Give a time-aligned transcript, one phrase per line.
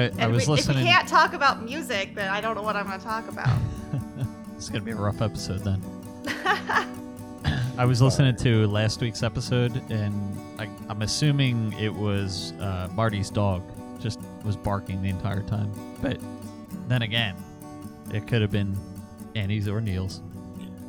[0.00, 2.76] I, I was we, if we can't talk about music, then I don't know what
[2.76, 3.58] I'm going to talk about.
[4.56, 5.82] it's gonna be a rough episode then.
[7.78, 13.30] I was listening to last week's episode, and I, I'm assuming it was uh, Marty's
[13.30, 13.62] dog
[14.00, 15.72] just was barking the entire time.
[16.02, 16.18] But
[16.88, 17.36] then again,
[18.12, 18.76] it could have been
[19.34, 20.20] Annie's or Neil's.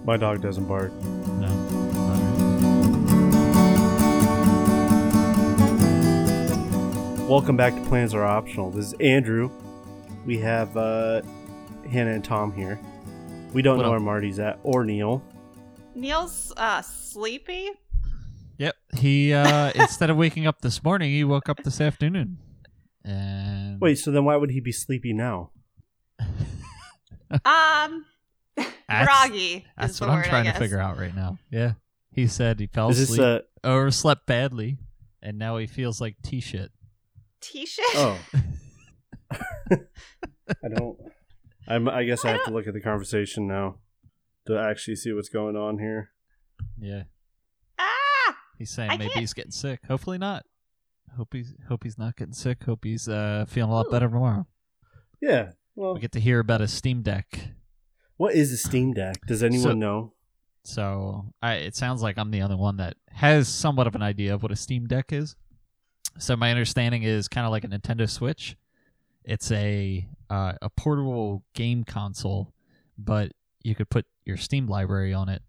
[0.04, 0.92] My dog doesn't bark.
[0.94, 1.81] No.
[7.32, 8.72] Welcome back to Plans Are Optional.
[8.72, 9.50] This is Andrew.
[10.26, 11.22] We have uh,
[11.90, 12.78] Hannah and Tom here.
[13.54, 13.92] We don't What know up?
[13.92, 15.24] where Marty's at or Neil.
[15.96, 17.70] Neil's uh, sleepy.
[18.58, 18.76] Yep.
[18.98, 22.38] He uh, instead of waking up this morning, he woke up this afternoon.
[23.06, 25.52] And Wait, so then why would he be sleepy now?
[27.46, 28.04] Um,
[28.58, 29.54] That's- groggy.
[29.56, 31.38] is That's the what I'm word, trying to figure out right now.
[31.50, 31.76] Yeah.
[32.12, 34.80] He said he fell Is this asleep, uh overslept badly,
[35.24, 36.72] and now he feels like T shit.
[37.42, 37.86] T-shirt.
[37.96, 38.18] oh?
[39.72, 40.98] I don't.
[41.68, 43.78] I'm, I guess I have to look at the conversation now
[44.48, 46.12] to actually see what's going on here.
[46.80, 47.04] Yeah.
[47.80, 48.36] Ah!
[48.58, 49.80] He's saying I maybe can't- he's getting sick.
[49.88, 50.46] Hopefully not.
[51.18, 52.64] Hope he's hope he's not getting sick.
[52.64, 53.92] Hope he's uh, feeling a lot Ooh.
[53.92, 54.48] better tomorrow.
[55.22, 55.52] Yeah.
[55.76, 57.50] Well, We get to hear about a Steam Deck.
[58.18, 59.18] what is a Steam Deck?
[59.28, 60.14] Does anyone So- know?
[60.64, 64.34] So I, it sounds like I'm the only one that has somewhat of an idea
[64.36, 65.36] of what a Steam Deck is.
[66.18, 68.56] So my understanding is kind of like a Nintendo Switch.
[69.24, 72.54] It's a uh, a portable game console,
[72.98, 73.32] but
[73.64, 75.42] you could put your Steam library on it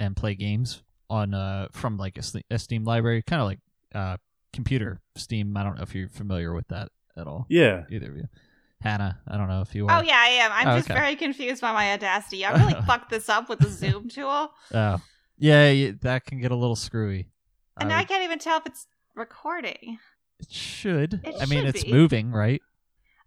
[0.00, 2.22] and play games on uh from like a,
[2.54, 3.58] a Steam library, kind of like
[3.94, 4.16] uh
[4.52, 5.56] computer Steam.
[5.56, 7.46] I don't know if you're familiar with that at all.
[7.48, 7.84] Yeah.
[7.90, 8.28] Either of you,
[8.80, 9.18] Hannah.
[9.26, 9.98] I don't know if you are.
[9.98, 10.50] Oh yeah, I am.
[10.52, 10.98] I'm Oh, just okay.
[10.98, 12.44] very confused by my audacity.
[12.44, 15.00] I really fucked this up with the Zoom tool, Oh,
[15.38, 15.70] yeah.
[15.72, 17.28] y- That can get a little screwy.
[17.78, 19.98] and I I can't even tell if it's recording.
[20.40, 21.20] It should.
[21.24, 22.62] It I mean, should it's moving, right?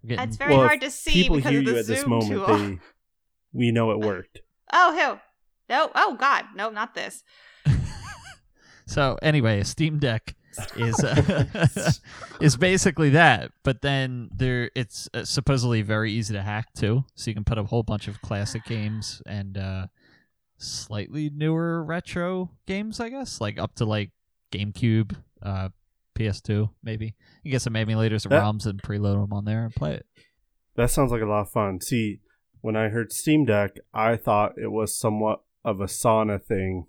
[0.05, 1.95] Getting- It's very Well, hard to see People because hear of the you at Zoom
[1.95, 2.29] this moment.
[2.47, 2.57] tool.
[2.57, 2.79] They,
[3.53, 4.39] we know it worked.
[4.73, 5.19] Oh who?
[5.73, 5.91] No.
[5.93, 6.45] Oh God.
[6.55, 7.23] No, not this.
[8.85, 10.35] so anyway, a Steam Deck
[10.75, 11.45] is uh,
[12.41, 17.05] is basically that, but then there it's uh, supposedly very easy to hack too.
[17.15, 19.87] So you can put a whole bunch of classic games and uh,
[20.57, 24.11] slightly newer retro games, I guess, like up to like
[24.51, 25.69] GameCube, uh,
[26.25, 27.15] PS2, maybe.
[27.43, 30.05] You get some emulators and That- ROMs and preload them on there and play it.
[30.75, 31.81] That sounds like a lot of fun.
[31.81, 32.19] See,
[32.61, 36.87] when I heard Steam Deck, I thought it was somewhat of a sauna thing.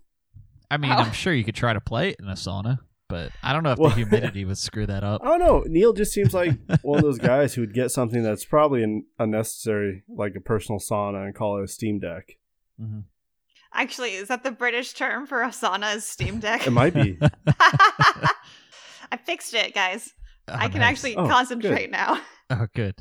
[0.70, 0.96] I mean, Oh.
[0.96, 2.78] I'm sure you could try to play it in a sauna,
[3.08, 5.22] but I don't know if Well- the humidity would screw that up.
[5.22, 5.64] I don't know.
[5.66, 9.04] Neil just seems like one of those guys who would get something that's probably an
[9.18, 12.36] unnecessary, like a personal sauna, and call it a Steam Deck.
[12.78, 13.00] hmm
[13.74, 15.96] Actually, is that the British term for a sauna?
[15.96, 16.66] Is Steam Deck?
[16.66, 17.18] It might be.
[19.12, 20.10] I fixed it, guys.
[20.48, 20.92] Oh, I can nice.
[20.92, 22.20] actually Oh, concentrate now.
[22.50, 22.94] Oh, good.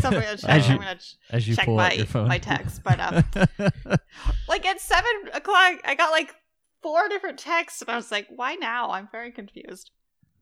[0.00, 0.50] So I'm gonna check.
[0.50, 2.26] As you- I'm gonna ch- As you check pull my out your phone.
[2.28, 3.22] my text, but um,
[4.48, 6.34] like at seven o'clock, I got like
[6.82, 9.90] four different texts, and I was like, "Why now?" I'm very confused.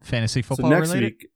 [0.02, 1.14] Fantasy So football next related.
[1.20, 1.26] week,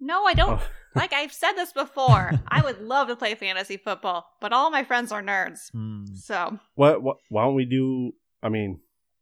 [0.00, 0.60] No, I don't.
[0.60, 4.70] oh, Like I've said this before, I would love to play fantasy football, but all
[4.70, 5.70] my friends are nerds.
[5.72, 6.04] Hmm.
[6.14, 7.16] So what, what?
[7.30, 8.12] Why don't we do?
[8.42, 8.80] I mean,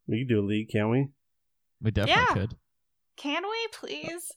[0.08, 1.08] we can do a league, can't we?
[1.82, 2.34] We definitely Yeah.
[2.34, 2.56] could.
[3.20, 4.32] Can we please?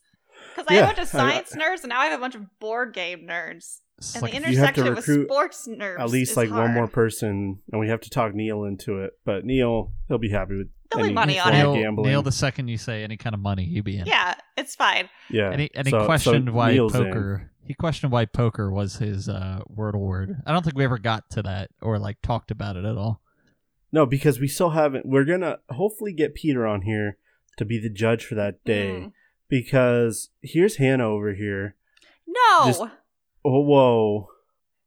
[0.54, 2.20] Because I Yeah, have a bunch of I- science nerds, and now I have a
[2.20, 5.68] bunch of board game nerds, It's and like the You have to intersection with sports
[5.68, 6.00] nerds.
[6.00, 9.12] At least is like one more person, and we have to talk Neil into it.
[9.24, 11.58] But Neil, he'll be happy with There'll be any money on it.
[11.58, 12.08] Neil, gambling.
[12.10, 14.06] Neil, the second you say any kind of money, he'd be in.
[14.06, 15.08] Yeah, it's fine.
[15.30, 17.04] yeah, And he, and he So- so questioned why Neil's in.
[17.04, 17.50] poker.
[17.66, 20.36] He questioned why poker was his uh, wordle word.
[20.46, 23.22] I don't think we ever got to that or like talked about it at all.
[23.90, 25.06] No, because we still haven't.
[25.06, 27.16] We're gonna hopefully get Peter on here
[27.56, 28.88] to be the judge for that day.
[28.88, 29.12] Mm.
[29.48, 31.76] Because here's Hannah over here.
[32.26, 32.82] No, Just-
[33.46, 34.28] Oh, whoa!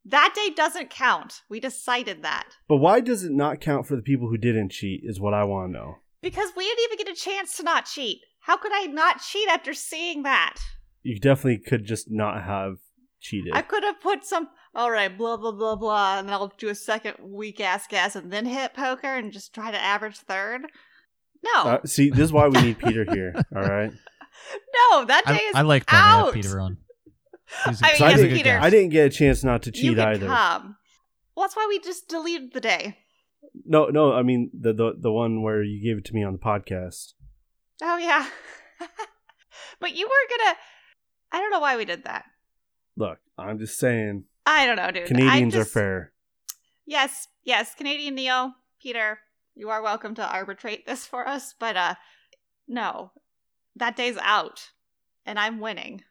[0.03, 1.41] that day doesn't count.
[1.49, 5.01] We decided that But why does it not count for the people who didn't cheat?
[5.03, 5.95] Is what I want to know.
[6.21, 8.21] because we didn't even get a chance to not cheat.
[8.41, 10.55] How could I not cheat after seeing that?
[11.03, 12.77] You definitely could just not have
[13.19, 13.53] cheated.
[13.53, 14.49] I could have put some.
[14.73, 18.15] All right, blah blah blah blah, and then I'll do a second weak ass guess,
[18.15, 20.67] and then hit poker and just try to average third.
[21.43, 23.33] No, Uh, see, this is why we need Peter here.
[23.55, 23.91] All right.
[24.91, 26.33] no, that day I, is I like when have out.
[26.33, 26.77] Peter on.
[27.67, 28.59] He's a- I mean, he's So a I, yes, good didn't, Peter.
[28.61, 30.25] I didn't get a chance not to you cheat can either.
[30.27, 30.75] come.
[31.35, 32.97] Well, that's why we just deleted the day.
[33.65, 34.13] No, no.
[34.13, 37.13] I mean the, the the one where you gave it to me on the podcast.
[37.81, 38.27] Oh yeah,
[39.79, 40.57] but you were gonna.
[41.31, 42.25] I don't know why we did that.
[42.95, 45.03] Look, I'm just saying, I don't know, dude.
[45.03, 46.13] I Canadians are fair.
[46.85, 49.19] Yes, yes, Canadian Neil, Peter,
[49.57, 51.95] you are welcome to arbitrate this for us, but uh
[52.67, 53.11] no.
[53.75, 54.69] That day's out
[55.25, 56.03] and I'm winning.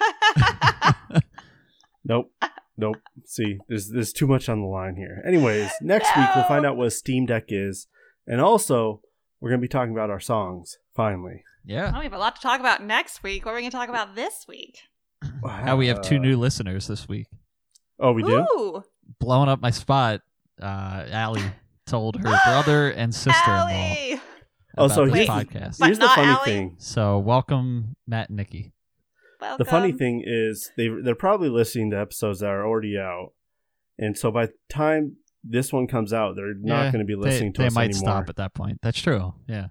[2.04, 2.32] Nope.
[2.78, 2.96] Nope.
[3.26, 5.22] See, there's there's too much on the line here.
[5.26, 7.86] Anyways, next week we'll find out what a Steam Deck is,
[8.26, 9.02] and also
[9.40, 10.78] we're gonna be talking about our songs.
[10.96, 11.92] Finally, Yeah.
[11.94, 13.44] Oh, we have a lot to talk about next week.
[13.44, 14.78] What are we going to talk about this week?
[15.46, 17.26] How we have two new listeners this week.
[18.00, 18.38] Oh, we do.
[18.40, 18.82] Ooh,
[19.20, 20.22] Blowing up my spot.
[20.60, 21.42] Uh, Allie
[21.88, 24.20] told her brother and sister-in-law Allie.
[24.76, 25.78] Oh, about so this here's- podcast.
[25.78, 26.44] But Here's the funny Allie?
[26.44, 26.76] thing.
[26.78, 28.72] So welcome, Matt and Nikki.
[29.40, 29.64] Welcome.
[29.64, 33.32] The funny thing is they they're probably listening to episodes that are already out,
[33.98, 37.14] and so by the time this one comes out, they're not Yeah, going to be
[37.14, 38.00] They, listening to they us might anymore.
[38.00, 38.78] stop at that point.
[38.82, 39.34] That's true.
[39.48, 39.68] Yeah.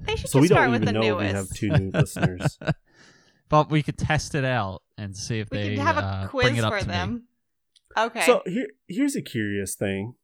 [0.00, 1.20] They should So just we start don't with even the know newest.
[1.32, 2.58] we have two new listeners.
[3.48, 6.26] But we could test it out and see if We they could have a uh,
[6.28, 6.92] quiz bring it up for to me.
[6.92, 7.22] them.
[7.96, 8.20] Okay.
[8.26, 10.14] So here here's a curious thing.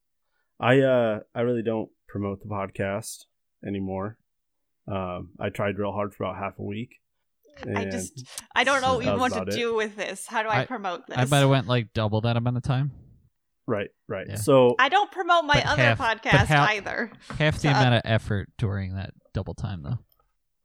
[0.61, 3.25] I uh I really don't promote the podcast
[3.67, 4.17] anymore.
[4.87, 7.01] Um I tried real hard for about half a week.
[7.77, 8.25] I just
[8.55, 9.56] I don't know So even that what to about it.
[9.56, 10.27] do with this.
[10.27, 11.17] How do I, I- promote this?
[11.19, 12.91] I might have went like double that amount of time.
[13.67, 14.27] right, right.
[14.29, 14.35] Yeah.
[14.37, 17.11] So I don't promote my other half- podcast half- either.
[17.39, 19.99] Half the So- amount of effort during that double time, though.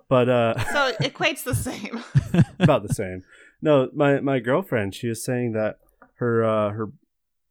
[0.09, 2.03] but uh So it equates the same.
[2.59, 3.23] about the same.
[3.61, 5.77] No, my my girlfriend, she was saying that
[6.15, 6.91] her uh her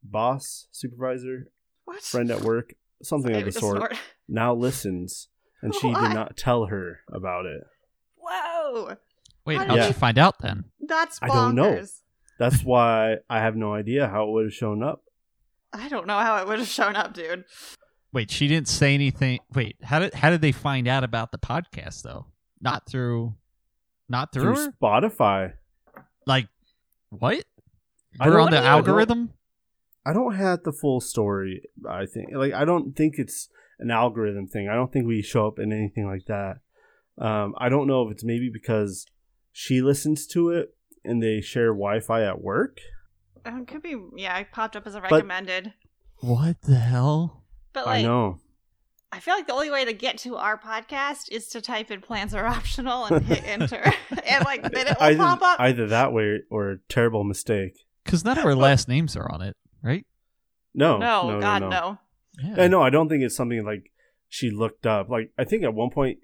[0.03, 1.49] boss, supervisor,
[1.89, 2.03] What?
[2.03, 3.95] friend at work, something I of the just sort, snort.
[4.29, 5.29] now listens
[5.63, 6.01] and she What?
[6.09, 7.63] did not tell her about it.
[8.17, 8.97] Whoa.
[9.47, 10.65] Wait, How how'd did you you- find out then?
[10.81, 11.31] That's bonkers.
[11.31, 11.85] I don't know.
[12.39, 15.03] That's why I have no idea how it would have shown up.
[15.73, 17.45] I don't know how it would have shown up, dude.
[18.13, 19.41] Wait, she didn't say anything.
[19.55, 22.27] Wait, how did how did they find out about the podcast though?
[22.61, 23.35] Not through,
[24.09, 24.73] not through, Through her?
[24.81, 25.53] Spotify.
[26.27, 26.49] Like
[27.11, 27.45] what?
[28.21, 29.31] We're on the I don't- algorithm.
[30.09, 31.63] I don't have the full story.
[31.89, 34.69] I think like I don't think it's an algorithm thing.
[34.69, 36.61] I don't think we show up in anything like that.
[37.19, 39.07] Um, I don't know if it's maybe because
[39.53, 40.75] she listens to it
[41.05, 42.79] and they share Wi-Fi at work.
[43.45, 45.73] Um, could be, yeah, it popped up as a recommended.
[46.19, 47.45] What the hell?
[47.73, 48.41] But, like, I know.
[49.11, 52.01] I feel like the only way to get to our podcast is to type in
[52.01, 53.93] plans are optional and hit enter.
[54.27, 55.61] and, like, then it will either, pop up.
[55.61, 57.87] either that way or a terrible mistake.
[58.05, 60.07] Because none of our last names are on it, right?
[60.75, 61.69] No, no, no, God, no.
[61.69, 61.99] no.
[62.43, 62.65] Yeah.
[62.65, 62.83] I know.
[62.83, 63.91] I don't think it's something like
[64.29, 65.09] she looked up.
[65.09, 66.19] Like I think at one point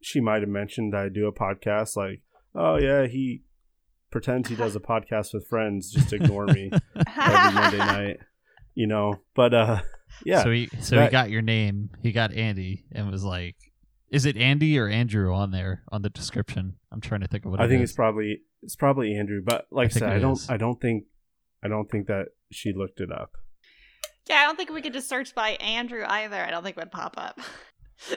[0.00, 1.96] she might have mentioned that I do a podcast.
[1.96, 2.22] Like,
[2.54, 3.42] oh yeah, he
[4.10, 5.90] pretends he does a podcast with friends.
[5.90, 8.20] Just ignore me every Monday night.
[8.74, 9.82] You know, but uh,
[10.24, 10.42] yeah.
[10.42, 11.90] So he so he got your name.
[12.02, 13.56] He got Andy and was like,
[14.10, 17.50] "Is it Andy or Andrew on there on the description?" I'm trying to think of
[17.50, 17.90] what I it think is.
[17.90, 19.42] it's probably it's probably Andrew.
[19.44, 20.48] But like I I, said, I don't is.
[20.48, 21.04] I don't think
[21.62, 23.32] I don't think that she looked it up.
[24.28, 26.36] Yeah, I don't think we could just search by Andrew either.
[26.44, 27.38] I don't think it would pop up.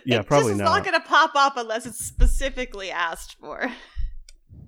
[0.04, 0.78] Yeah, it probably just is not.
[0.78, 3.72] not going to pop up unless it's specifically asked for.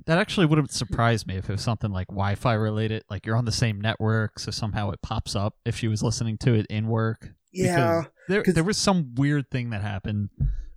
[0.06, 3.36] That actually would have surprised me if it was something like Wi-Fi related, like you're
[3.36, 6.68] on the same network, so somehow it pops up if she was listening to it
[6.70, 7.30] in work.
[7.52, 10.30] Yeah, Because there 'cause- there was some weird thing that happened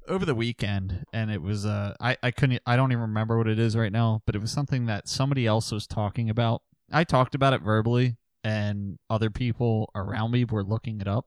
[0.08, 3.46] over the weekend, and it was uh I I couldn't I don't even remember what
[3.46, 6.62] it is right now, but it was something that somebody else was talking about.
[6.90, 11.26] I talked about it verbally, and other people around me were looking it up,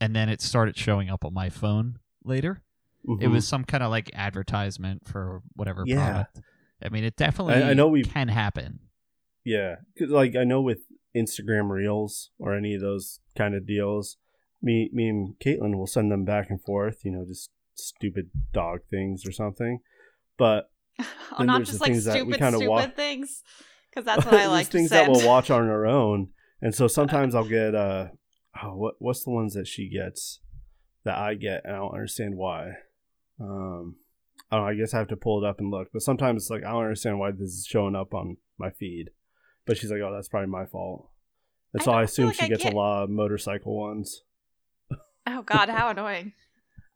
[0.00, 2.62] and then it started showing up on my phone later.
[3.04, 3.32] It Mhm.
[3.32, 5.96] was some kind of like advertisement for whatever Yeah.
[6.24, 6.40] product.
[6.82, 8.80] I mean, it definitely I know we've- can happen.
[9.44, 10.80] Yeah, 'Cause, like I know with
[11.14, 14.16] Instagram Reels or any of those kind of deals,
[14.62, 17.04] me me and Caitlin will send them back and forth.
[17.04, 19.80] You know, just stupid dog things or something.
[20.38, 20.70] But
[21.38, 23.42] oh, not there's just like things that we stupid, stupid wa- things.
[23.90, 25.08] Because that's what I there's like to things send.
[25.08, 26.32] that we'll watch on our own,
[26.64, 28.08] and so sometimes I'll get uh,
[28.62, 30.40] oh, what what's the ones that she gets
[31.04, 32.72] that I get, and I don't understand why.
[33.38, 33.96] Um,
[34.50, 34.70] I don't know.
[34.70, 35.88] I guess I have to pull it up and look.
[35.92, 39.10] But sometimes it's like I don't understand why this is showing up on my feed.
[39.66, 41.10] But she's like, oh, that's probably my fault.
[41.74, 43.76] And I so I, don't assume like she I gets get- a lot of motorcycle
[43.78, 44.22] ones.
[45.26, 46.32] Oh God, how annoying!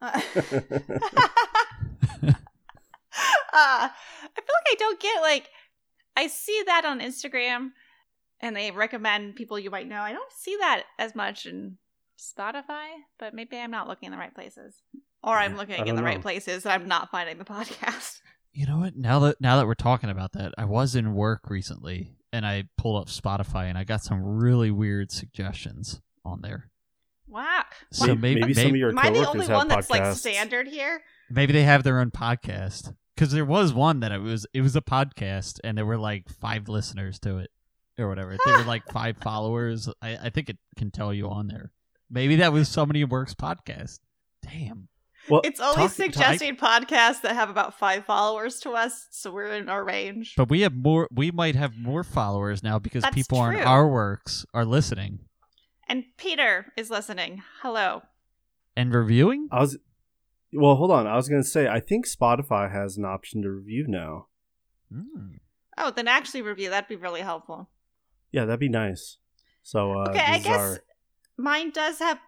[0.00, 0.12] Uh,
[3.52, 3.90] uh, I
[4.36, 5.50] feel like I don't get like
[6.16, 7.70] I see that on Instagram,
[8.40, 10.00] and they recommend people you might know.
[10.00, 11.78] I don't see that as much in
[12.18, 12.86] Spotify,
[13.18, 14.82] but maybe I'm not looking in the right places,
[15.22, 18.20] or I'm looking in don't the right places and I'm not finding the podcast.
[18.52, 18.96] You know what?
[18.96, 22.64] Now that now that we're talking about that, I was in work recently and I
[22.76, 26.70] pulled up Spotify and I got some really weird suggestions on there.
[27.30, 29.68] Wow, So May- maybe maybe, some of your am I the coworkers only have one
[29.68, 30.16] that's like podcasts.
[30.16, 31.02] standard here?
[31.30, 34.74] maybe they have their own podcast because there was one that it was it was
[34.74, 37.50] a podcast and there were like five listeners to it
[37.98, 38.36] or whatever.
[38.44, 39.88] There were like five followers.
[40.02, 41.72] I, I think it can tell you on there.
[42.10, 43.98] Maybe that was somebody at work's podcast.
[44.42, 44.88] Damn.
[45.28, 49.52] Well, It's only talk- suggesting podcasts that have about five followers to us, so we're
[49.52, 50.34] in our range.
[50.36, 51.06] But we have more.
[51.12, 55.20] We might have more followers now because That's people on our works are listening
[55.86, 57.42] And Peter is listening.
[57.60, 58.02] Hello.
[58.74, 59.48] and reviewing.
[59.52, 59.76] I was.
[60.50, 61.06] Well, hold on.
[61.06, 64.28] I was gonna say I think Spotify has an option to review now.
[64.90, 65.40] Mm.
[65.76, 66.70] Oh, then actually review.
[66.70, 67.68] That'd be really helpful.
[68.32, 69.16] Yeah, that'd be nice.
[69.62, 70.80] So uh, okay, I guess our-
[71.36, 72.18] mine does have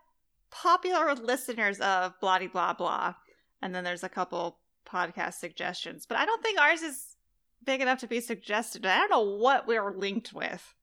[0.51, 3.15] popular listeners of blah blah blah,
[3.63, 6.07] and then there's a couple podcast suggestions.
[6.07, 7.17] But I don't think ours is
[7.65, 8.85] big enough to be suggested.
[8.87, 10.75] I don't know what we were linked with.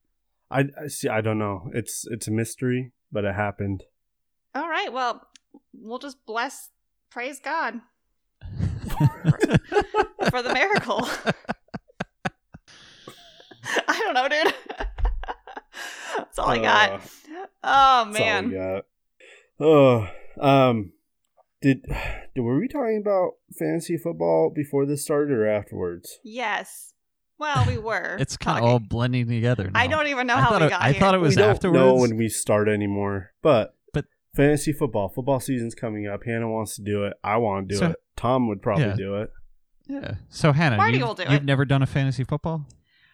[0.50, 1.08] I, I see.
[1.08, 1.70] I don't know.
[1.74, 3.84] It's it's a mystery, but it happened.
[4.54, 5.28] All right, well,
[5.74, 6.70] we'll just bless,
[7.10, 7.80] praise God
[10.30, 11.06] for the miracle.
[13.86, 14.54] I don't know, dude.
[16.38, 16.92] That's all I got.
[16.92, 16.98] Uh,
[17.64, 18.48] Oh That's all man.
[18.50, 18.84] we got.
[19.60, 20.08] Oh,
[20.40, 20.92] um,
[21.60, 21.82] did,
[22.34, 26.18] did were we talking about fantasy football before this started or afterwards?
[26.22, 26.94] Yes.
[27.38, 28.16] Well, we were.
[28.20, 29.70] It's kind of all blending together.
[29.72, 29.80] Now.
[29.80, 30.94] I don't even know I how thought we it, got here.
[30.94, 31.76] I thought it was we don't afterwards.
[31.78, 36.24] know when we start anymore, but But- fantasy football, football season's coming up.
[36.24, 37.14] Hannah wants to do it.
[37.24, 37.96] I want to do So- it.
[38.16, 38.94] Tom would probably Yeah.
[38.96, 39.30] do it.
[39.88, 40.14] yeah.
[40.28, 41.44] So Hannah, Marty you've, will do you've it.
[41.44, 42.66] never done a fantasy football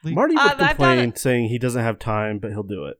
[0.02, 0.14] league.
[0.14, 2.96] Marty would Um, complain saying he doesn't have time, but he'll do it.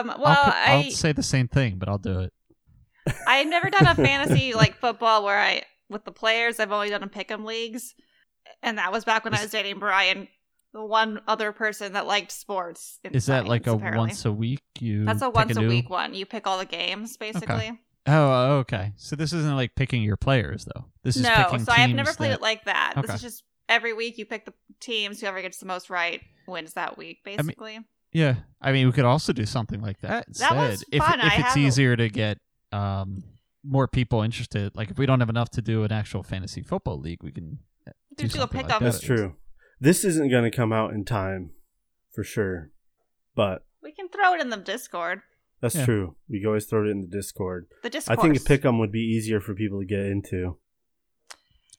[0.00, 0.06] Um.
[0.08, 2.32] Well, I'll, I I'll say the same thing, but I'll do it.
[3.26, 6.60] I've never done a fantasy like football where I with the players.
[6.60, 7.94] I've only done a pick'em leagues,
[8.62, 10.28] and that was back when I was dating Brian,
[10.72, 12.98] the one other person that liked sports.
[13.04, 13.98] in Is that like a apparently.
[13.98, 14.62] once a week?
[14.78, 16.14] You That's a once a new- week one.
[16.14, 17.78] You pick all the games basically.
[18.06, 18.92] Oh, okay.
[18.96, 20.86] So this isn't like picking your players though.
[21.02, 22.94] This is No, so I have never played that- it like that.
[22.96, 23.06] Okay.
[23.06, 25.20] This is just every week you pick the teams.
[25.20, 27.18] Whoever gets the most right wins that week.
[27.26, 27.78] mean, Basically.
[28.12, 30.50] Yeah, I mean, we could also do something like that instead.
[30.56, 31.20] was if fun.
[31.20, 32.38] if I it's have easier to get
[32.72, 33.22] um
[33.64, 36.98] more people interested, like if we don't have enough to do an actual fantasy football
[36.98, 38.84] league, we can uh, do, do a something pick like 'em.
[38.84, 38.92] that.
[38.92, 39.36] That's true.
[39.80, 41.50] This isn't going to come out in time,
[42.12, 42.70] for sure.
[43.34, 45.20] But we can throw it in the Discord.
[45.60, 45.84] that's Yeah.
[45.84, 46.16] true.
[46.28, 47.66] We can always throw it in the Discord.
[47.82, 48.18] The Discord.
[48.18, 50.56] I think a pick'em would be easier for people to get into.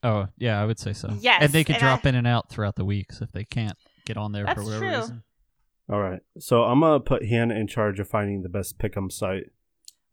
[0.03, 1.15] Oh yeah, I would say so.
[1.19, 3.43] Yes, and they could and drop I- in and out throughout the weeks if they
[3.43, 4.97] can't get on there for whatever true.
[4.97, 5.23] reason.
[5.89, 6.21] All right.
[6.39, 9.45] So I'm going to put Hannah in charge of finding the best pick'em site.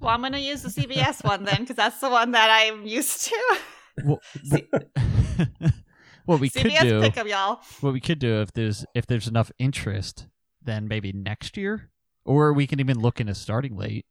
[0.00, 2.86] Well, I'm going to use the CBS one then, because that's the one that I'm
[2.86, 3.58] used to.
[4.04, 4.20] Well,
[6.24, 7.60] what we could CBS do, pick 'em, y'all.
[7.80, 10.26] what we could do if there's if there's enough interest,
[10.62, 11.90] then maybe next year,
[12.24, 14.06] or we can even look into starting late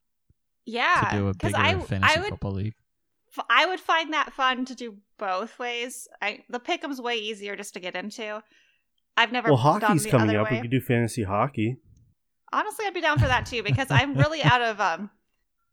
[0.65, 2.73] Yeah, to do a because bigger I fantasy I would football league.
[3.37, 6.07] f- I would find that fun to do both ways.
[6.21, 8.41] I the pick'em's way easier just to get into.
[9.17, 10.51] I've never Well, hockey's the coming other up.
[10.51, 10.61] We way.
[10.61, 11.77] could do fantasy hockey.
[12.53, 15.09] Honestly, I'd be down for that too because I'm really out of um.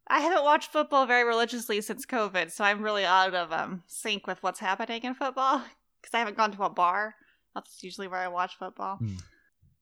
[0.09, 4.27] I haven't watched football very religiously since COVID, so I'm really out of um sync
[4.27, 5.59] with what's happening in football
[6.03, 7.15] because I haven't gone to a bar.
[7.55, 8.99] That's usually where I watch football.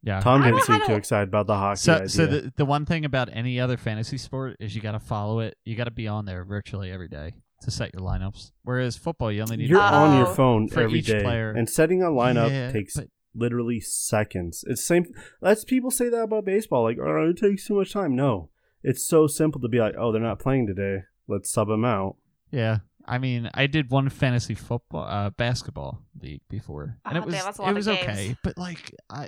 [0.02, 0.20] Yeah.
[0.20, 2.08] Tom I don't didn't seem how too excited about the hockey So, idea.
[2.08, 5.40] so the the one thing about any other fantasy sport is you got to follow
[5.40, 5.56] it.
[5.64, 8.50] You got to be on there virtually every day to set your lineups.
[8.64, 11.52] Whereas football, you only need You're to on your phone For every each day, player.
[11.52, 14.64] and setting a lineup Yeah, takes but- literally seconds.
[14.66, 15.06] It's same.
[15.40, 16.84] Let's people say that about baseball.
[16.84, 18.14] Like, oh, it takes too much time.
[18.16, 18.50] No,
[18.82, 21.04] it's so simple to be like, oh, they're not playing today.
[21.28, 22.16] Let's sub them out.
[22.50, 22.78] Yeah.
[23.06, 27.34] I mean, I did one fantasy football, uh, basketball league before, and Oh, it was
[27.34, 28.00] damn, that's a lot it of was games.
[28.02, 28.36] okay.
[28.44, 29.26] But like, I,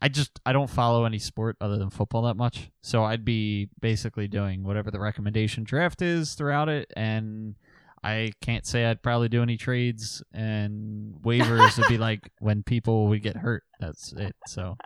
[0.00, 3.68] I just I don't follow any sport other than football that much, so I'd be
[3.78, 7.56] basically doing whatever the recommendation draft is throughout it, and
[8.02, 13.08] I can't say I'd probably do any trades and waivers would be like when people
[13.08, 13.62] would get hurt.
[13.78, 14.34] That's it.
[14.46, 14.76] So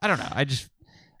[0.00, 0.28] I don't know.
[0.30, 0.70] I just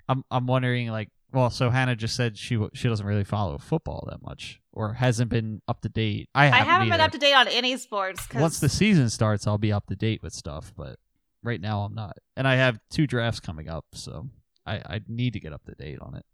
[0.08, 4.06] I'm I'm wondering like well, so Hannah just said she she doesn't really follow football
[4.10, 6.28] that much or hasn't been up to date.
[6.34, 8.26] I I haven't, haven't been up to date on any sports.
[8.26, 10.98] Cause Once the season starts, I'll be up to date with stuff, but
[11.42, 12.16] right now I'm not.
[12.36, 14.28] And I have two drafts coming up, so
[14.66, 16.24] I I need to get up to date on it.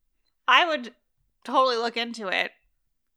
[0.47, 0.95] I would
[1.45, 2.51] totally look into it.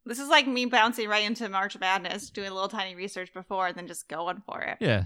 [0.06, 3.68] This is like me bouncing right into March Madness, doing a little tiny research before,
[3.68, 4.78] and then just going for it.
[4.80, 5.04] Yeah.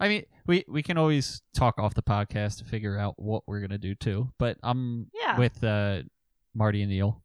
[0.00, 3.60] I mean, we we can always talk off the podcast to figure out what we're
[3.60, 4.32] gonna do too.
[4.38, 5.38] But I'm Yeah.
[5.38, 6.02] with uh,
[6.54, 7.22] Marty and Neil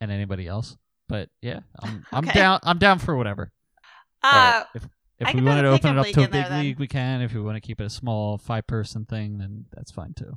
[0.00, 0.76] and anybody else.
[1.08, 2.60] But yeah, I'm I'm down.
[2.62, 3.52] I'm down for whatever.
[4.22, 4.84] Uh, if
[5.18, 6.60] if can we put wanted to open it up to a in there big then.
[6.62, 7.20] league, we can.
[7.22, 10.36] If we want to keep it a small five person thing, then that's fine too.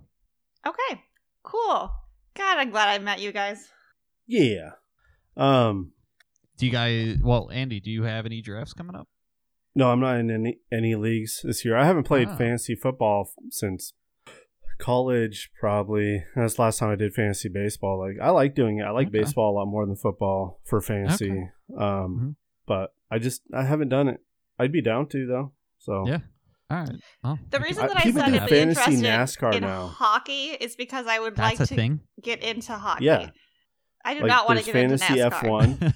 [0.65, 1.01] okay,
[1.43, 1.91] cool.
[2.36, 3.67] God, I'm glad I met you guys.
[4.27, 4.71] Yeah.
[5.38, 5.91] Um.
[6.57, 7.17] Do you guys?
[7.23, 9.07] Well, Andy, do you have any drafts coming up?
[9.73, 11.77] No, I'm not in any any leagues this year.
[11.77, 12.35] I haven't played Ah.
[12.35, 13.93] fantasy football f- since
[14.77, 15.50] college.
[15.59, 18.00] Probably that's the last time I did fantasy baseball.
[18.00, 18.83] Like I like doing it.
[18.83, 19.19] I like Okay.
[19.19, 21.50] baseball a lot more than football for fantasy.
[21.77, 22.35] Um, Mhm.
[22.65, 24.19] but I just I haven't done it.
[24.59, 25.53] I'd be down to though.
[25.79, 26.19] So Yeah.
[26.69, 27.01] All right.
[27.23, 29.88] Well, The reason that I people said do I'd be fantasy interested NASCAR in now.
[29.88, 32.00] hockey is because I would that's like to thing.
[32.21, 33.05] get into hockey.
[33.05, 33.29] Yeah.
[34.05, 35.93] I do like not want to there's get into fantasy NASCAR.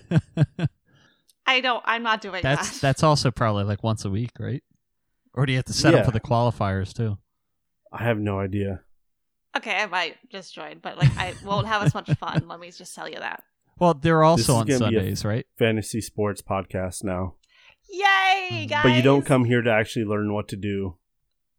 [0.58, 0.68] F1.
[1.48, 1.84] I don't.
[1.86, 2.82] I'm not doing that's that.
[2.82, 4.64] that's also probably like once a week, right?
[5.34, 7.18] Or do you have to set up for the qualifiers too?
[7.92, 8.82] I have no idea.
[9.56, 9.76] okay.
[9.78, 12.48] I might just join, but like I won't have as much fun.
[12.48, 13.44] Let me just tell you that.
[13.78, 15.46] Well, they're This also is on gonna be a- Sundays, right?
[15.60, 17.36] Fantasy sports podcast now,
[17.90, 18.70] Yay, Mm.
[18.70, 18.84] guys!
[18.84, 20.98] but you don't come here to actually learn what to do.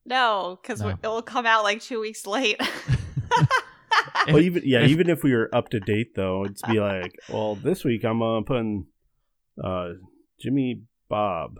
[0.07, 0.89] No, because No.
[0.91, 2.61] it will come out like two weeks late.
[4.33, 7.15] Well, even yeah, if- even if we were up to date though, it'd be like,
[7.29, 8.87] well, this week I'm uh, putting
[9.63, 9.91] uh,
[10.41, 11.55] Jimmy Bob,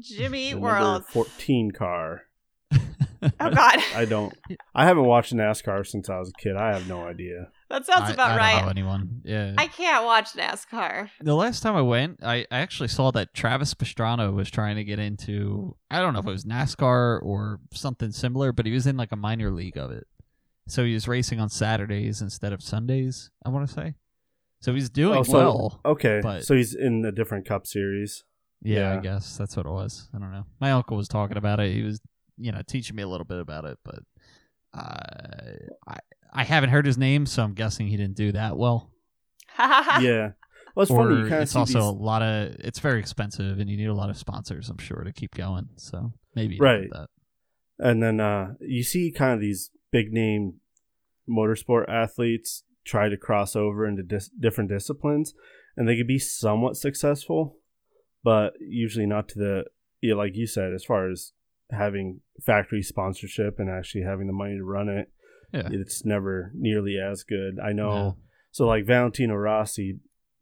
[0.00, 1.04] Jimmy the World.
[1.06, 2.22] fourteen car.
[3.20, 4.32] Oh God, I don't.
[4.76, 6.54] I haven't watched NASCAR since I was a kid.
[6.54, 7.48] I have no idea.
[7.68, 8.62] that sounds I- about I don't right.
[8.64, 9.22] know anyone.
[9.24, 9.54] Yeah.
[9.58, 11.10] I can't watch NASCAR.
[11.20, 14.84] the last time I went, I, I actually saw that Travis Pastrana was trying to
[14.84, 18.86] get into I don't know if it was NASCAR or something similar, but he was
[18.86, 20.06] in like a minor league of it.
[20.68, 23.94] So he was racing on Saturdays instead of Sundays, I want to say.
[24.60, 25.80] So he's doing Oh, so- well.
[25.84, 28.24] Okay, But- so he's in a different Cup series.
[28.62, 30.08] Yeah, I guess that's what it was.
[30.14, 30.44] I don't know.
[30.60, 31.72] My uncle was talking about it.
[31.72, 32.00] He was,
[32.36, 34.00] you know, teaching me a little bit about it, but
[34.74, 35.52] uh,
[35.86, 35.98] I
[36.32, 38.90] I haven't heard his name, so I'm guessing he didn't do that well.
[39.58, 40.32] yeah.
[40.74, 41.28] Well, it's or funny.
[41.28, 44.10] You it's see also a lot of it's very expensive, and you need a lot
[44.10, 45.68] of sponsors, I'm sure, to keep going.
[45.76, 46.88] So maybe Right.
[46.92, 47.08] that.
[47.78, 50.60] and then uh, you see kind of these big name
[51.28, 55.34] motorsport athletes try to cross over into dis- different disciplines,
[55.76, 57.58] and they could be somewhat successful,
[58.24, 59.64] but usually not to the
[60.00, 61.32] yeah, like you said, as far as
[61.70, 65.10] having factory sponsorship and actually having the money to run it.
[65.52, 65.68] Yeah.
[65.70, 67.58] It's never nearly as good.
[67.62, 68.16] I know.
[68.50, 69.98] So like Valentino Rossi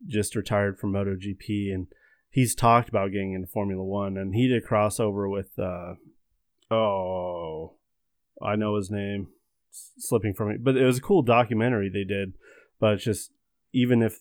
[0.07, 1.87] just retired from MotoGP and
[2.31, 5.95] he's talked about getting into Formula One and he did a crossover with uh
[6.71, 7.76] oh
[8.43, 9.29] I know his name
[9.99, 10.57] slipping from me.
[10.61, 12.35] But it was a cool documentary they did.
[12.79, 13.33] But it's just
[13.72, 14.18] even if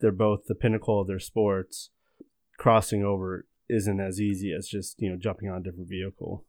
[0.00, 1.90] they're both the pinnacle of their sports,
[2.58, 6.44] crossing over isn't as easy as just, you know, jumping on a different vehicle.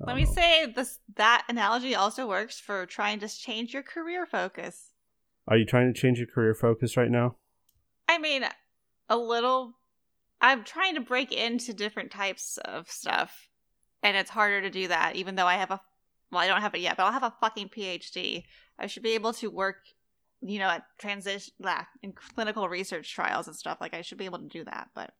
[0.00, 0.32] Let me know.
[0.32, 4.90] say this: that analogy also works for trying to change your career focus.
[5.46, 7.36] Are you trying to change your career focus right now?
[8.08, 8.44] I mean,
[9.08, 9.74] a little.
[10.40, 13.48] I'm trying to break into different types of stuff,
[14.02, 15.16] and it's harder to do that.
[15.16, 15.80] Even though I have a,
[16.32, 18.44] well, I don't have it yet, but I'll have a fucking PhD.
[18.78, 19.76] I should be able to work,
[20.40, 23.78] you know, at transition, blah, in clinical research trials and stuff.
[23.80, 25.12] Like I should be able to do that, but.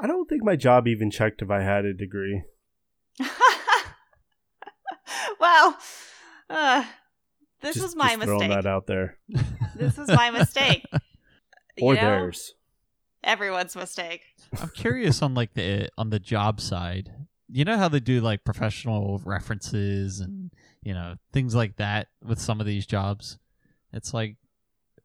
[0.00, 2.42] I don't think my job even checked if I had a degree.
[5.40, 5.76] well,
[6.50, 6.84] uh,
[7.60, 8.62] this Just- was my just Throwing mistake.
[8.64, 9.18] that out there.
[9.76, 10.84] This was my mistake.
[11.80, 12.06] Or You know?
[12.08, 12.54] theirs.
[13.22, 14.22] Everyone's mistake.
[14.60, 17.12] I'm curious on like the on the job side.
[17.50, 20.50] You know how they do like professional references and
[20.82, 23.38] you know things like that with some of these jobs.
[23.92, 24.36] It's like,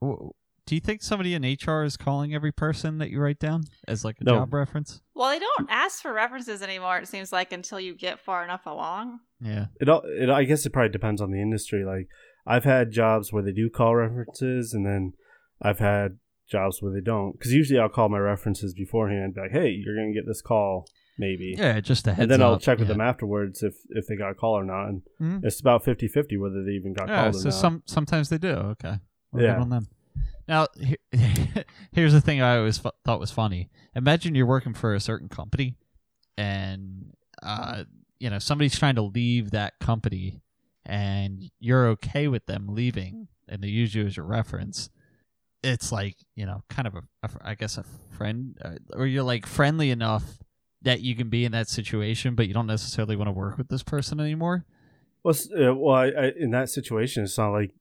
[0.02, 4.04] do you think somebody in HR is calling every person that you write down as
[4.06, 4.40] like a No.
[4.40, 5.02] job reference?
[5.16, 6.98] Well, they don't ask for references anymore.
[6.98, 9.20] It seems like until you get far enough along.
[9.40, 9.68] Yeah.
[9.80, 11.84] It, all- it I guess it probably depends on the industry.
[11.86, 12.08] Like
[12.46, 15.14] I've had jobs where they do call references, and then
[15.62, 16.18] I've had
[16.50, 17.34] jobs where they don't.
[17.34, 20.86] Because usually I'll call my references beforehand, be like, "Hey, you're gonna get this call,
[21.18, 22.62] maybe." Yeah, just a heads and then I'll up.
[22.62, 22.94] check with yeah.
[22.94, 24.88] them afterwards if if they got a call or not.
[24.90, 25.44] And Mhm.
[25.46, 27.54] it's about 50-50 whether they even got Yeah, called or so not.
[27.54, 28.50] some sometimes they do.
[28.52, 29.00] Okay,
[29.32, 29.60] Well, Yeah.
[29.60, 29.88] on them.
[30.48, 30.98] Now, he-
[31.94, 33.70] here's the thing I always fu- thought was funny.
[33.96, 35.76] Imagine you're working for a certain company,
[36.38, 37.84] and uh,
[38.20, 40.42] you know somebody's trying to leave that company,
[40.86, 44.90] and you're okay with them leaving, and they use you as your reference.
[45.64, 47.84] It's like you know, kind of a, a I guess a
[48.18, 50.40] friend, uh, or you're like friendly enough
[50.84, 53.70] that you can be in that situation, but you don't necessarily want to work with
[53.70, 54.66] this person anymore.
[55.24, 57.72] Well, uh, well, I, I, in that situation, it's not like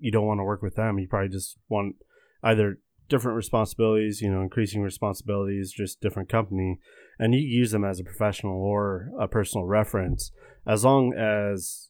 [0.00, 0.98] you don't want to work with them.
[0.98, 1.96] You probably just want
[2.42, 6.78] either different responsibilities, you know, increasing responsibilities, just different company,
[7.18, 10.30] and you use them as a professional or a personal reference,
[10.66, 11.88] as long as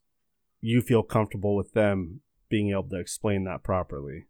[0.61, 4.27] you feel comfortable with them being able to explain that properly.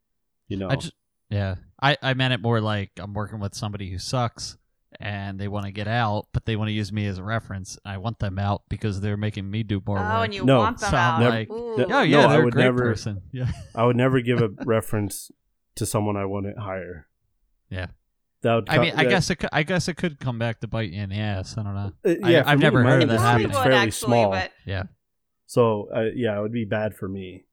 [0.49, 0.95] You know, I just
[1.31, 1.57] yeah.
[1.81, 4.59] I I meant it more like I'm working with somebody who sucks
[5.01, 7.79] and they want to get out, but they want to use me as a reference.
[7.85, 10.25] I want them out because they're making me do more oh, work.
[10.25, 11.31] and you No, want them so I'm out.
[11.31, 11.77] like, Ooh.
[11.79, 13.23] no, oh yeah, No, I they're a would great never- person.
[13.33, 13.51] Yeah.
[13.75, 15.31] I would never give a reference
[15.77, 17.07] to someone I wouldn't hire.
[17.71, 17.87] Yeah.
[18.43, 20.61] That would I mean, I that- guess it could, I guess it could come back
[20.61, 21.57] to bite you in the ass.
[21.57, 21.93] I don't know.
[22.05, 23.51] Uh, yeah, I, have for never heard of that It probably industry, happening.
[23.51, 24.31] It's fairly actually, small.
[24.31, 24.83] but Yeah.
[25.47, 27.45] So uh, yeah, it would be bad for me.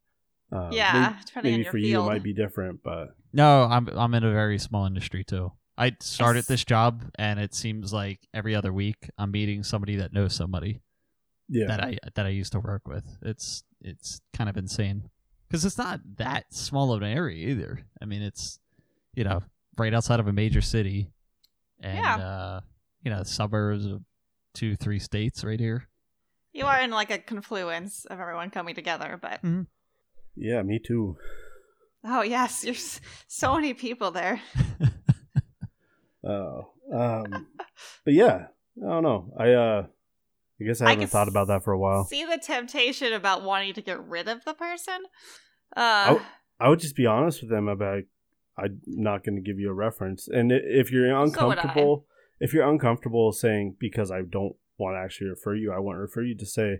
[0.51, 4.13] Uh, yeah, maybe, maybe your for you it might be different, but No, I'm I'm
[4.15, 5.51] in a very small industry too.
[5.79, 6.47] I started Yes.
[6.47, 10.81] this job, and it seems like every other week I'm meeting somebody that knows somebody
[11.47, 11.67] Yeah.
[11.67, 13.05] that I that I used to work with.
[13.21, 15.09] It's it's kind of insane
[15.47, 17.79] because it's not that small of an area either.
[18.01, 18.59] I mean, it's
[19.13, 19.41] you know
[19.77, 21.11] right outside of a major city,
[21.79, 22.17] and Yeah.
[22.17, 22.61] uh,
[23.03, 24.03] you know suburbs of
[24.53, 25.87] two three states right here.
[26.51, 29.39] You are in like a confluence of everyone coming together, but
[30.35, 31.15] yeah, me too.
[32.03, 34.41] oh yes, there's so many people there.
[36.29, 36.71] Oh.
[36.93, 37.47] Um
[38.05, 38.47] but yeah,
[38.83, 39.33] I don't know.
[39.37, 39.85] I uh
[40.61, 42.05] I guess I I haven't can thought about that for a while.
[42.05, 45.03] See the temptation about wanting to get rid of the person.
[45.75, 46.25] I Uh, w-
[46.59, 48.03] I would just be honest with them about
[48.57, 50.27] I'm not going to give you a reference.
[50.27, 52.05] And if you're So uncomfortable,
[52.41, 56.23] if you're uncomfortable saying because I don't want to actually refer you, I won't refer
[56.23, 56.79] you to say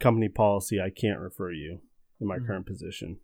[0.00, 0.80] company policy.
[0.80, 1.80] I can't refer you
[2.20, 2.46] in my Mhm.
[2.46, 3.20] current position.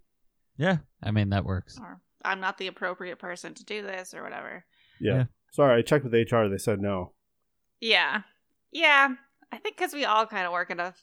[0.57, 1.79] Yeah, I mean that works.
[1.79, 4.65] or I'm not the appropriate person to do this or whatever.
[5.01, 5.15] Yeah.
[5.15, 5.25] Yeah.
[5.53, 6.47] Sorry, I checked with HR.
[6.49, 7.13] They said no.
[7.81, 8.23] Yeah,
[8.73, 9.09] yeah.
[9.53, 10.95] I think because we all kind of work in a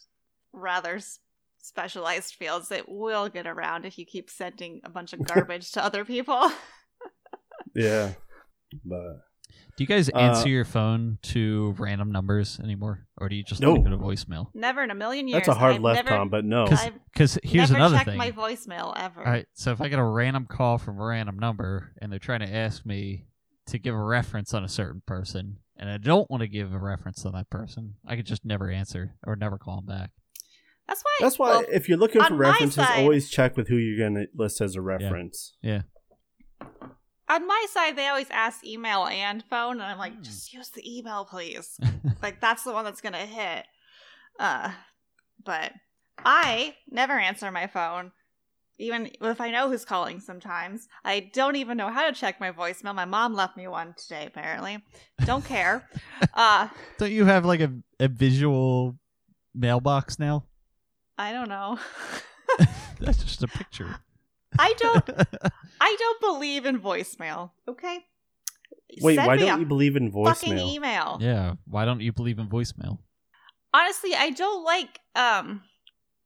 [0.53, 1.19] rather s-
[1.59, 5.83] specialized fields, it will get around if you keep sending a bunch of garbage to
[5.83, 6.49] other people.
[7.75, 8.13] Yeah.
[8.85, 9.19] But
[9.77, 13.61] Do you guys Uh, answer your phone to random numbers anymore, or do you just
[13.61, 13.73] No.
[13.73, 14.47] leave it a voicemail?
[14.55, 15.39] never in a million years.
[15.45, 16.29] that's a hard I've left, never, Tom.
[16.29, 16.65] But no.
[17.13, 18.17] Because here's never another thing.
[18.17, 19.19] my voicemail ever.
[19.19, 22.17] All right, so if I get a random call from a random number and they're
[22.19, 23.26] trying to ask me
[23.67, 26.79] to give a reference on a certain person, and I don't want to give a
[26.79, 30.11] reference on that person, I could just never answer or never call them back.
[30.87, 31.11] That's why.
[31.19, 34.15] That's why well, if you're looking for references, side- always check with who you're going
[34.15, 35.55] to list as a reference.
[35.61, 35.81] Yeah.
[37.29, 40.21] On my side, they always ask email and phone, and I'm like, Hmm.
[40.23, 41.77] just use the email, please.
[42.21, 43.65] like that's the one that's gonna hit.
[44.39, 44.71] Uh,
[45.43, 45.73] but
[46.23, 48.11] I never answer my phone,
[48.77, 50.19] even if I know who's calling.
[50.19, 52.93] Sometimes I don't even know how to check my voicemail.
[52.95, 54.25] My mom left me one today.
[54.25, 54.79] Apparently,
[55.25, 55.87] don't care.
[56.33, 58.97] uh, Don't you have like a, a visual
[59.55, 60.45] mailbox now?
[61.17, 61.79] I don't know.
[62.99, 63.95] That's just a picture.
[64.57, 65.09] I don't.
[65.81, 67.51] I don't believe in voicemail.
[67.67, 67.99] Okay.
[69.01, 70.73] Wait, Send why don't you believe in fucking voicemail?
[70.73, 71.17] email.
[71.21, 71.53] yeah.
[71.65, 72.99] Why don't you believe in voicemail?
[73.73, 75.61] honestly i don't like um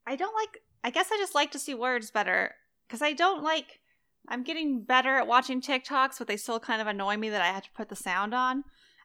[0.08, 2.54] i don't like i guess i just like to see words better
[2.88, 3.80] because i don't like
[4.30, 7.48] i'm getting better at watching tiktoks but they still kind of annoy me that i
[7.48, 8.64] have to put the sound on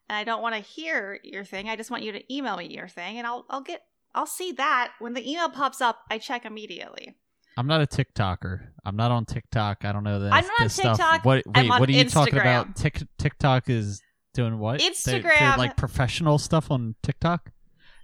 [0.09, 2.67] and i don't want to hear your thing i just want you to email me
[2.67, 3.83] your thing and i'll i'll get
[4.15, 7.15] i'll see that when the email pops up i check immediately
[7.59, 8.67] I'm not a TikToker.
[8.85, 9.87] I'm not on TikTok.
[9.87, 10.31] I don't know that.
[10.31, 10.99] I'm not on this stuff.
[10.99, 11.25] TikTok.
[11.25, 11.43] What?
[11.47, 12.77] Wait, what are you talking about?
[12.77, 14.03] Tik TikTok is
[14.35, 14.79] doing what?
[14.79, 17.51] They're- they're, Instagram- like professional stuff on TikTok.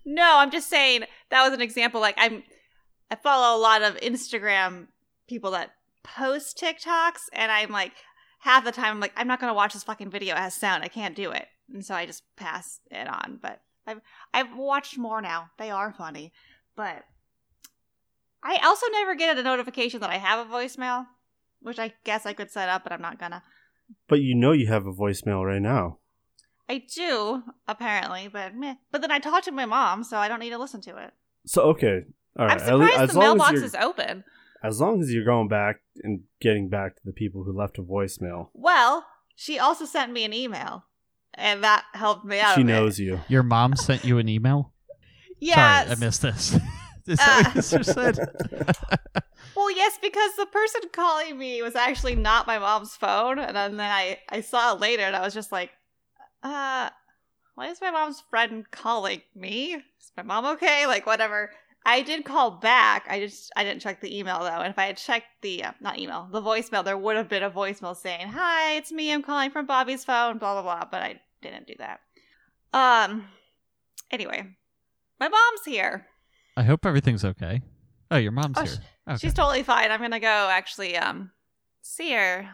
[0.07, 2.43] no i'm just saying that was an example like i'm
[3.13, 4.89] i follow a lot of instagram
[5.29, 5.71] people that
[6.03, 7.93] post tiktoks and i'm like
[8.41, 10.35] half the time i'm like i'm not gonna watch this fucking video.
[10.35, 10.83] It has sound.
[10.83, 11.47] I can't do it.
[11.73, 13.39] And so i just pass it on.
[13.41, 14.01] But i've
[14.35, 15.51] i've watched more now.
[15.59, 16.33] They are funny.
[16.77, 17.05] But
[18.43, 21.07] i also never get a notification that i have a voicemail
[21.61, 23.43] which i guess i could set up but i'm not gonna.
[24.09, 25.99] But you know you have a voicemail right now.
[26.69, 28.75] i do apparently but meh.
[28.91, 31.13] but then i talk to my mom so i don't need to listen to it.
[31.47, 32.03] So okay,
[32.39, 32.61] all right.
[32.61, 34.25] i'm surprised as the long mailbox as you're, is open
[34.65, 37.83] as long as you're going back and getting back to the people who left a
[37.83, 40.85] voicemail, Well, she also sent me an email,
[41.35, 42.55] and that helped me out.
[42.55, 42.73] she a bit.
[42.73, 43.19] knows you.
[43.27, 44.73] Your mom sent you an email.
[45.41, 46.57] Yeah, I missed this.
[47.09, 48.19] Is that what Uh, you said?
[49.57, 53.81] Well, yes, because the person calling me was actually not my mom's phone, and then
[53.81, 55.71] I I saw it later, and I was just like,
[56.45, 56.89] uh,
[57.57, 59.75] why is my mom's friend calling me?
[59.75, 60.87] Is my mom okay?
[60.87, 61.51] Like whatever.
[61.85, 63.07] I did call back.
[63.09, 65.73] I just I didn't check the email though, and if I had checked the uh,
[65.81, 69.13] not email the voicemail, there would have been a voicemail saying, "Hi, it's me.
[69.13, 70.89] I'm calling from Bobby's phone." Blah blah blah.
[70.91, 72.01] But I didn't do that.
[72.73, 73.29] Um.
[74.11, 74.45] Anyway,
[75.19, 76.07] my mom's here.
[76.57, 77.63] I hope everything's okay.
[78.11, 78.75] Oh, your mom's Oh, here.
[79.09, 79.19] Okay.
[79.19, 79.91] She's totally fine.
[79.91, 81.33] I'm gonna go actually um
[81.81, 82.49] see her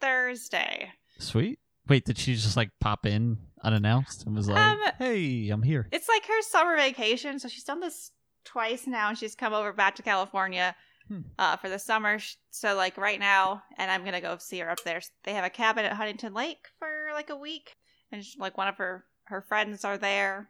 [0.00, 0.90] Thursday.
[1.18, 1.58] Sweet.
[1.86, 5.86] Wait, did she just like pop in unannounced and was like, Um, "Hey, I'm here."
[5.92, 8.10] It's like her summer vacation, so she's done this
[8.44, 10.74] twice now, and she's come over back to California
[11.08, 11.20] Hmm.
[11.38, 12.18] uh, for the summer.
[12.50, 15.02] So like right now, and I'm gonna go see her up there.
[15.24, 17.76] They have a cabin at Huntington Lake for like a week,
[18.10, 20.48] and she, like one of her her friends are there,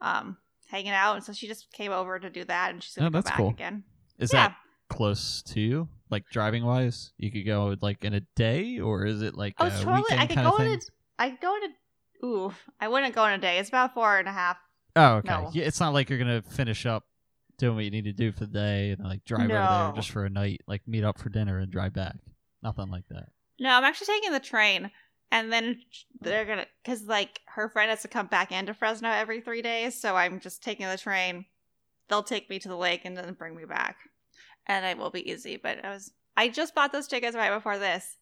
[0.00, 0.36] um,
[0.68, 3.10] hanging out, and so she just came over to do that, and she's gonna Oh,
[3.10, 3.48] go back cool.
[3.50, 3.82] again.
[4.18, 4.48] Is yeah.
[4.48, 4.56] that
[4.88, 5.88] close to you?
[6.08, 9.66] Like driving wise, you could go like in a day, or is it like Oh,
[9.66, 10.18] a totally.
[10.18, 10.78] I could go in a.
[11.18, 12.26] I could go in a.
[12.26, 13.58] Ooh, I wouldn't go in a day.
[13.58, 14.56] It's about four and a half.
[14.96, 15.28] Oh, okay.
[15.28, 15.50] No.
[15.52, 17.04] Yeah, it's not like you're gonna finish up
[17.60, 20.10] doing what you need to do for the day and like drive over there just
[20.10, 22.16] for a night, like meet up for dinner and drive back.
[22.62, 23.28] Nothing like that.
[23.58, 24.90] No, I'm actually taking the train,
[25.30, 25.80] and then
[26.20, 30.00] they're gonna because like her friend has to come back into Fresno every three days,
[30.00, 31.44] so I'm just taking the train.
[32.08, 33.96] They'll take me to the lake and then bring me back,
[34.66, 35.56] and it will be easy.
[35.56, 38.16] But I was I just bought those tickets right before this.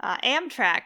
[0.00, 0.82] Uh, Amtrak,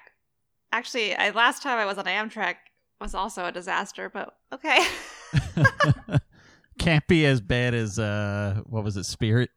[0.73, 2.57] actually, I last time I was on Amtrak
[3.01, 4.81] was also a disaster, but okay.
[6.81, 9.51] Can't be as bad as uh, what was it, Spirit?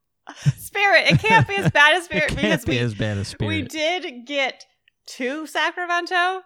[0.58, 3.18] Spirit, it can't be as bad as It Spirit can't because be we as bad
[3.18, 3.48] as Spirit.
[3.50, 4.66] we did get
[5.18, 6.42] to Sacramento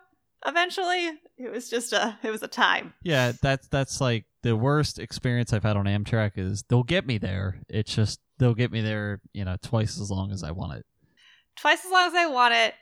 [0.46, 1.12] eventually.
[1.38, 2.94] It was just a it was a time.
[3.04, 7.18] Yeah, that's that's like the worst experience I've had on Amtrak is they'll get me
[7.18, 7.60] there.
[7.70, 10.86] It's just they'll get me there, you know, twice as long as I want it.
[11.58, 12.74] Twice as long as I want it.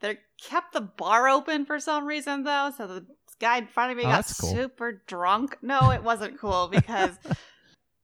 [0.00, 3.06] They kept the bar open for some reason though, so the
[3.40, 4.50] guy in front of me Oh, got cool.
[4.54, 5.58] super drunk.
[5.62, 7.16] No, it wasn't cool because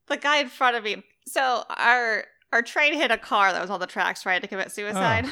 [0.07, 1.03] the guy in front of me.
[1.27, 4.73] So our our train hit a car that was on the tracks trying to commit
[4.73, 5.27] suicide.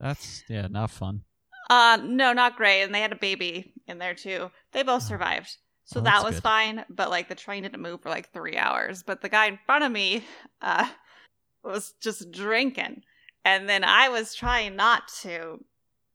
[0.00, 1.22] That's yeah, not fun.
[1.70, 2.82] Uh, no, not great.
[2.82, 4.50] And they had a baby in there too.
[4.72, 5.08] They both Oh.
[5.08, 5.56] survived.
[5.84, 6.42] So Oh, that was good.
[6.42, 6.84] fine.
[6.90, 9.02] But like the train didn't move for like three hours.
[9.04, 10.24] But the guy in front of me,
[10.60, 10.86] uh,
[11.64, 13.04] was just drinking.
[13.44, 15.64] And then I was trying not to.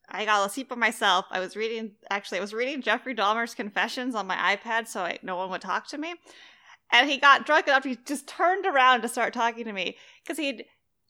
[0.10, 1.26] I got a seat by myself.
[1.32, 5.20] I was reading, actually, I was reading Jeffrey Dahmer's confessions on my iPad so I,
[5.22, 6.16] no one would talk to me.
[6.92, 10.38] And he got drunk enough, he just turned around to start talking to me because
[10.38, 10.66] he'd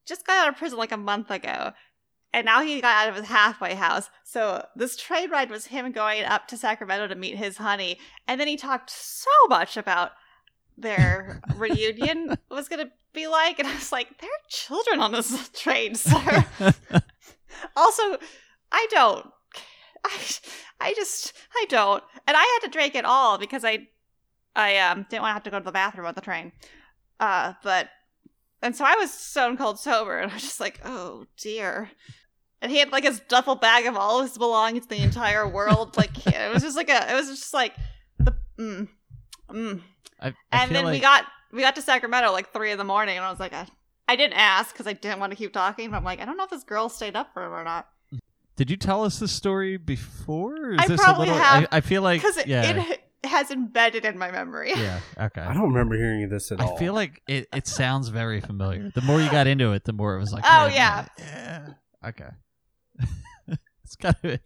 [0.07, 1.73] just got out of prison like a month ago
[2.33, 4.09] and now he got out of his halfway house.
[4.23, 8.39] So this train ride was him going up to Sacramento to meet his honey, and
[8.39, 10.11] then he talked so much about
[10.77, 15.11] their reunion was going to be like, and I was like, there are children on
[15.11, 16.45] this train, sir.
[17.75, 18.17] also,
[18.77, 19.25] I don't.
[20.05, 20.19] I,
[20.79, 23.87] I just I don't, and I had to drink it all because I,
[24.55, 26.51] I um didn't want to have to go to the bathroom on the train,
[27.19, 27.89] uh, but
[28.61, 31.89] and so I was stone cold sober, and I was just like, oh dear.
[32.61, 35.97] And he had like his duffel bag of all his belongings, the entire world.
[35.97, 37.73] Like it was just like a, it was just like
[38.19, 38.87] the, mm,
[39.49, 39.81] mm.
[40.19, 43.17] I, I And then we got we got to Sacramento like three in the morning,
[43.17, 43.67] and I was like, I,
[44.07, 45.89] I didn't ask because I didn't want to keep talking.
[45.89, 47.87] But I'm like, I don't know if this girl stayed up for him or not
[48.57, 50.73] Did you tell us this story before?
[50.73, 51.43] Is I this probably a little?
[51.45, 54.71] have, I, I feel like because yeah, it, it has embedded in my memory.
[54.75, 54.99] yeah.
[55.17, 55.41] Okay.
[55.41, 56.75] I don't remember hearing this at all.
[56.75, 58.91] I feel like it, it sounds very familiar.
[58.93, 61.05] The more you got into it, the more it was like, Oh, wait yeah.
[61.19, 61.67] yeah.
[62.05, 62.29] Okay.
[63.83, 64.39] it's kind of,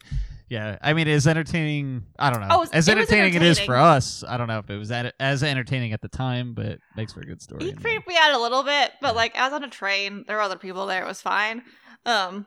[0.49, 0.77] yeah.
[0.81, 2.03] I mean, it's entertaining.
[2.19, 2.47] I don't know.
[2.51, 4.91] Oh, it as was entertaining it is for us, I don't know if it was
[4.91, 7.63] at, as entertaining at the time, but it makes for a good story.
[7.63, 9.69] He in the creeped me out a little bit, but like I was on a
[9.69, 11.63] train, there were other people there, it was fine.
[12.05, 12.45] Um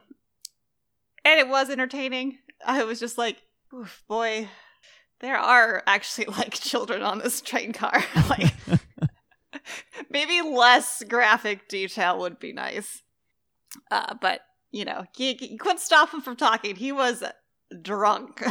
[1.25, 2.37] and it was entertaining.
[2.65, 3.41] I was just like,
[3.73, 4.47] Oof, boy,
[5.19, 8.03] there are actually like children on this train car.
[8.29, 8.53] like
[10.09, 13.01] maybe less graphic detail would be nice.
[13.91, 16.75] Uh but you know, you, you couldn't stop him from talking.
[16.75, 17.23] He was
[17.81, 18.43] drunk.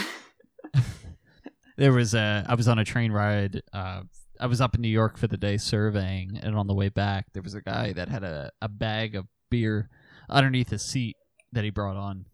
[1.77, 3.63] there was a I was on a train ride.
[3.73, 4.03] Uh,
[4.41, 7.27] I was up in New York for the day surveying, and on the way back,
[7.35, 9.91] there was a guy that had a, a bag of beer
[10.29, 11.17] underneath his seat
[11.53, 12.25] that he brought on.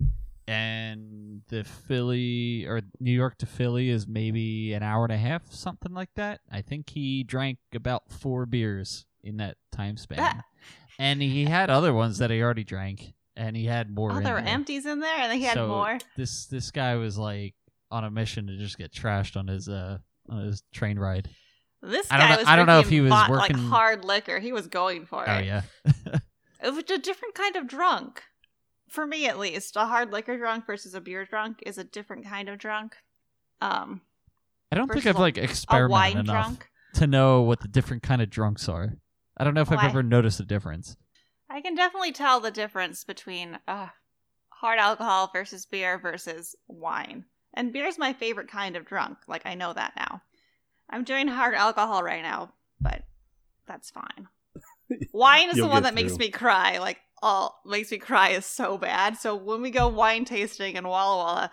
[0.50, 5.52] And the Philly or New York to Philly is maybe an hour and a half,
[5.52, 6.40] something like that.
[6.50, 10.42] I think he drank about four beers in that time span,
[10.98, 14.10] and he had other ones that he already drank, and he had more.
[14.12, 14.48] oh, there were there.
[14.52, 15.98] empties in there and he had So, more.
[16.16, 17.54] This this guy was like
[17.90, 21.28] on a mission to just get trashed on his uh on his train ride.
[21.82, 23.66] This I guy don't know- was I don't know if he was bot- working- like
[23.66, 24.38] hard liquor.
[24.40, 25.28] He was going for it.
[25.30, 25.62] Oh yeah.
[26.62, 28.22] It was a different kind of drunk.
[28.90, 29.76] For me at least.
[29.76, 32.96] A hard liquor drunk versus a beer drunk is a different kind of drunk.
[33.62, 34.02] Um
[34.72, 36.70] I don't think I've a- like a experimented wine enough drunk.
[36.94, 38.94] to know what the different kind of drunks are.
[39.36, 39.86] I don't know if I've Why?
[39.86, 40.96] ever noticed a difference.
[41.48, 43.88] I can definitely tell the difference between uh
[44.50, 47.24] hard alcohol versus beer versus wine.
[47.54, 49.18] And beer's my favorite kind of drunk.
[49.26, 50.22] Like I know that now.
[50.90, 53.02] I'm doing hard alcohol right now, but
[53.66, 54.26] that's fine.
[55.12, 56.78] Wine is the one get that makes me cry.
[56.78, 59.16] Like all makes me cry is so bad.
[59.18, 61.50] So when we go wine tasting in Walla Walla,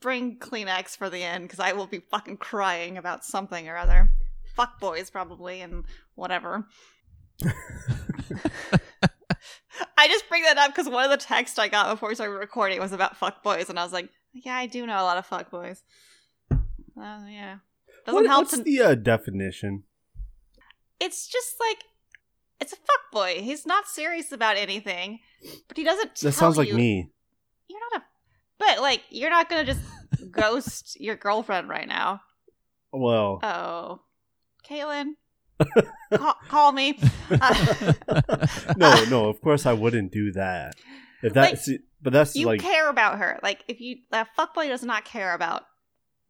[0.00, 4.10] bring Kleenex for the end because I will be fucking crying about something or other.
[4.54, 5.84] Fuck boys probably and
[6.14, 6.66] whatever.
[9.96, 12.34] I just bring that up because one of the texts I got before we started
[12.34, 15.16] recording was about fuck boys, and I was like, yeah, I do know a lot
[15.18, 15.82] of fuck boys.
[16.50, 16.56] Uh,
[17.28, 17.56] yeah,
[18.04, 18.62] doesn't What- help what's to.
[18.62, 19.84] the uh, definition?
[20.98, 21.78] it's just like
[22.60, 23.38] it's a fuck boy.
[23.40, 25.20] He's not serious about anything,
[25.68, 26.14] but he doesn't.
[26.16, 27.10] That sounds like you- me.
[27.68, 28.04] You're not a.
[28.58, 29.80] But like, you're not gonna just
[30.30, 32.20] ghost your girlfriend right now.
[32.92, 34.00] Well, Oh,
[34.68, 35.12] Caitlin,
[36.14, 36.98] call, call me.
[37.30, 37.92] Uh,
[38.76, 39.28] no, no.
[39.28, 40.74] Of course, I wouldn't do that.
[41.22, 43.38] If that Like- But that's you like care about her.
[43.42, 45.62] Like if you a fuckboy does not care about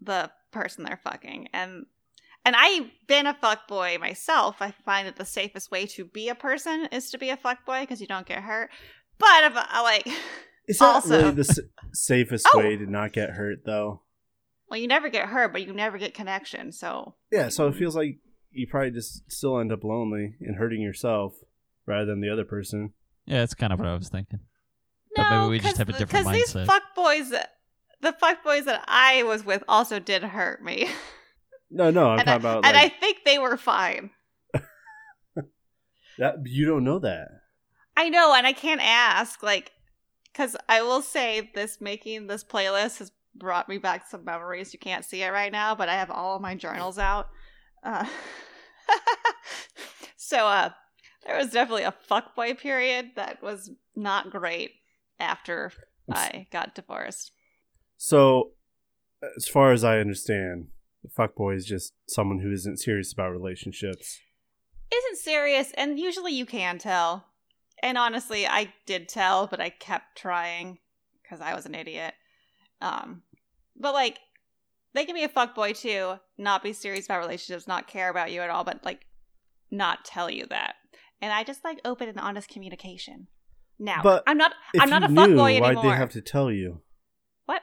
[0.00, 1.48] the person they're fucking.
[1.52, 1.86] And
[2.52, 4.56] and I've been a fuckboy myself.
[4.60, 7.82] I find that the safest way to be a person is to be a fuckboy
[7.82, 8.70] because you don't get hurt.
[9.18, 10.08] But if I like
[10.66, 11.60] is that also- really the s-
[11.92, 12.58] safest Oh.
[12.58, 14.02] way to not get hurt though?
[14.68, 16.72] well, you never get hurt, but you never get connection.
[16.72, 18.18] So Yeah, so it feels like
[18.50, 21.34] you probably just still end up lonely and hurting yourself
[21.86, 22.92] rather than the other person.
[23.26, 24.40] Yeah, that's kind of what I was thinking.
[25.14, 26.66] But no, maybe we just have a different because these mindset.
[26.96, 27.30] fuckboys,
[28.00, 30.88] the fuckboys that I was with also did hurt me,
[31.70, 34.11] No, no, I'm and, I, talking about and I think they were fine.
[36.18, 36.37] that.
[36.44, 37.28] You don't know that.
[37.96, 39.72] I know, and I can't ask, like,
[40.33, 44.72] because I will say this making this playlist has brought me back some memories.
[44.72, 47.28] You can't see it right now, but I have all of my journals out.
[47.85, 48.06] Uh,
[50.16, 50.70] so, uh,
[51.26, 54.72] there was definitely a fuckboy period that was not great
[55.18, 55.72] after
[56.11, 57.33] I got divorced.
[57.96, 58.52] So,
[59.37, 60.68] as far as I understand,
[61.08, 64.20] fuckboy is just someone who isn't serious about relationships.
[64.92, 67.26] Isn't serious, and usually you can tell.
[67.82, 70.78] And honestly, I did tell, but I kept trying
[71.22, 72.14] because I was an idiot.
[72.82, 73.22] Um,
[73.76, 74.18] but like,
[74.92, 78.40] they can be a fuckboy too, not be serious about relationships, not care about you
[78.40, 79.06] at all, but like,
[79.70, 80.74] not tell you that.
[81.22, 83.28] And I just like open and honest communication.
[83.78, 84.52] Now, But I'm not.
[84.78, 85.74] I'm not a fuckboy anymore.
[85.74, 86.82] why'd they have to tell you?
[87.46, 87.62] What?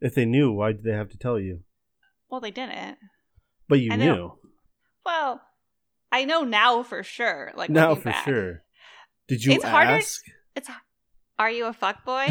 [0.00, 1.60] If they knew, why did they have to tell you?
[2.34, 2.98] Well, they didn't.
[3.68, 4.14] But you I know.
[4.16, 4.32] knew.
[5.06, 5.40] Well,
[6.10, 7.52] I know now for sure.
[7.54, 8.24] Like now for back.
[8.24, 8.62] sure.
[9.28, 10.20] Did you It's harder- ask?
[10.56, 10.68] It's.
[11.38, 12.26] Are you a fuck boy?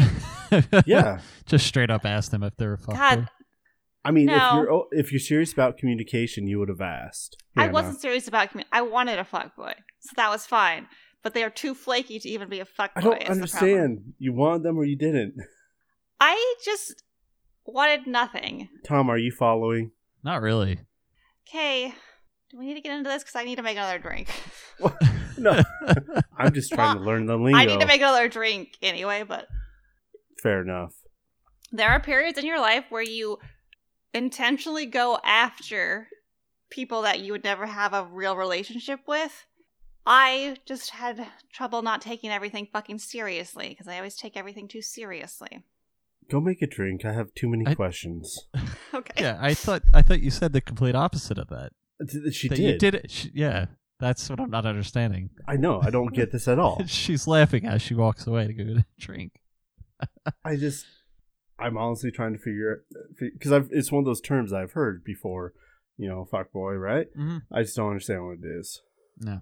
[0.86, 1.20] Yeah.
[1.46, 2.96] Just straight up ask them if they're a fuckboy.
[2.96, 3.28] God,
[4.04, 7.42] I mean, if you're oh, if you're serious about communication, you would have asked.
[7.56, 10.86] I wasn't serious about commu- I wanted a fuck boy, so that was fine.
[11.22, 12.90] But they are too flaky to even be a fuckboy.
[12.96, 13.32] I don't is the problem.
[13.42, 13.98] understand.
[14.18, 15.34] You wanted them or you didn't.
[16.20, 17.02] I just
[17.66, 18.68] wanted nothing.
[18.86, 19.92] Tom, are you following?
[20.22, 20.80] Not really.
[21.48, 21.94] Okay,
[22.50, 23.22] do we need to get into this?
[23.22, 24.28] Because I need to make another drink.
[25.36, 25.60] No,
[26.38, 27.58] I'm just trying to learn the lingo.
[27.58, 29.24] I need to make another drink anyway.
[29.26, 29.48] But
[30.42, 30.94] Fair enough.
[31.72, 33.38] there are periods in your life where you
[34.12, 36.08] intentionally go after
[36.70, 39.46] people that you would never have a real relationship with.
[40.06, 44.82] I just had trouble not taking everything fucking seriously because I always take everything too
[44.82, 45.64] seriously.
[46.30, 47.04] Go make a drink.
[47.04, 48.46] I have too many I- questions.
[48.94, 49.22] Okay.
[49.24, 51.72] yeah, I thought I thought you said the complete opposite of that.
[52.08, 52.64] Th- She that did.
[52.74, 53.10] You did it.
[53.10, 53.66] She, yeah,
[53.98, 55.30] that's what I'm not understanding.
[55.48, 55.80] I know.
[55.82, 56.80] I don't get this at all.
[56.86, 59.32] She's laughing as she walks away to go get a drink.
[60.44, 60.86] I just,
[61.58, 62.84] I'm honestly trying to figure
[63.18, 65.54] because I've it's one of those terms I've heard before.
[65.96, 67.06] You know, fuck boy, right?
[67.18, 67.38] Mm-hmm.
[67.52, 68.80] I just don't understand what it is.
[69.18, 69.40] No.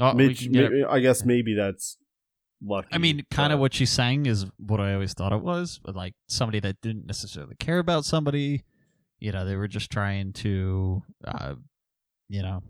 [0.00, 1.98] Oh, Mitch, can get it- maybe- I guess maybe that's
[2.62, 2.88] lucky.
[2.92, 5.94] I mean, kind of what she sang is what I always thought it was, but
[5.96, 8.64] like somebody that didn't necessarily care about somebody.
[9.20, 11.54] You know, they were just trying to, uh,
[12.28, 12.62] you know,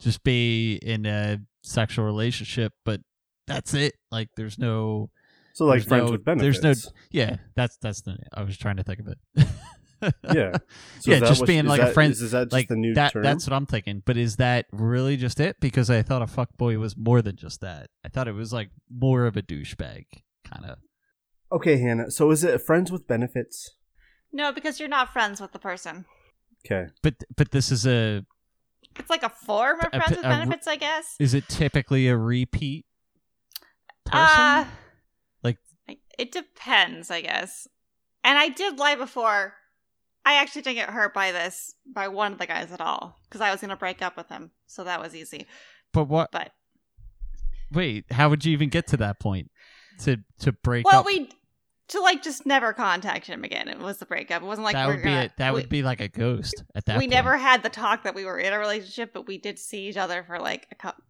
[0.00, 3.00] just be in a sexual relationship, but
[3.46, 3.94] that's it.
[4.10, 5.10] Like, there's no,
[5.52, 6.74] So like friends no- with there's no-
[7.12, 8.16] yeah, that's that's the.
[8.34, 9.18] I was trying to think of it.
[10.32, 10.56] Yeah.
[11.00, 12.12] So yeah, just what- being is like a friend.
[12.12, 13.12] Is, is that just like the new that.
[13.12, 13.22] term?
[13.22, 14.02] That's what I'm thinking.
[14.04, 15.56] But is that really just it?
[15.60, 17.88] Because I thought a fuckboy was more than just that.
[18.04, 20.04] I thought it was like more of a douchebag
[20.44, 20.78] kind of.
[21.52, 22.10] okay, Hannah.
[22.10, 23.76] So is it friends with benefits?
[24.32, 26.04] No, because you're not friends with the person.
[26.66, 26.90] Okay.
[27.02, 28.24] But but this is a
[28.98, 31.14] It's like a form of A- friends with a- benefits, I guess.
[31.20, 32.84] is it typically a repeat
[34.04, 34.20] person?
[34.28, 34.64] Uh,
[35.42, 35.58] Like-
[36.18, 37.68] it depends, I guess.
[38.24, 39.54] And I did lie before.
[40.26, 43.40] I actually didn't get hurt by this by one of the guys at all because
[43.40, 45.46] I was gonna break up with him, so that was easy.
[45.92, 46.30] but what?
[46.32, 46.50] But
[47.72, 49.50] Wait, how would you even get to that point
[50.00, 51.06] to to break well, up?
[51.06, 51.30] we
[51.88, 53.68] to like just never contact him again.
[53.68, 54.42] It was the breakup.
[54.42, 55.32] It wasn't like that would be it.
[55.38, 56.98] That we, would be like a ghost at that.
[56.98, 57.12] we point.
[57.12, 59.96] never had the talk that we were in a relationship, but we did see each
[59.96, 61.04] other for like a couple,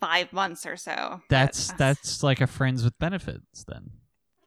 [0.00, 1.20] five months or so.
[1.30, 3.90] That's But- that's like a friends with benefits then.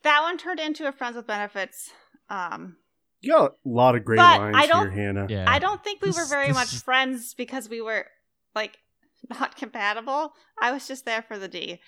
[0.03, 1.91] that one turned into a friends with benefits.
[2.29, 2.77] Um,
[3.21, 5.27] You got a lot of great But lines I don't- here, Hannah.
[5.29, 5.45] Yeah.
[5.47, 8.07] I don't think we This- were very this much friends because we were
[8.55, 8.77] like
[9.29, 10.33] not compatible.
[10.59, 11.79] I was just there for the D.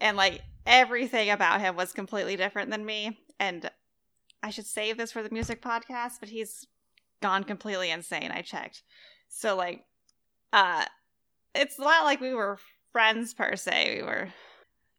[0.00, 3.18] And like everything about him was completely different than me.
[3.38, 3.70] And
[4.42, 6.66] I should save this for the music podcast, but he's
[7.20, 8.30] gone completely insane.
[8.32, 8.82] I checked.
[9.28, 9.84] So like
[10.52, 10.84] uh
[11.54, 12.58] it's not like we were
[12.92, 13.96] friends per se.
[13.98, 14.28] We were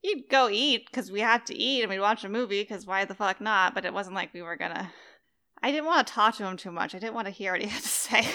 [0.03, 3.05] you'd go eat because we had to eat and we'd watch a movie because why
[3.05, 3.73] the fuck not?
[3.73, 4.91] But it wasn't like we were gonna
[5.63, 6.93] I didn't want to talk to him too much.
[6.93, 8.27] I didn't want to hear what he had to say.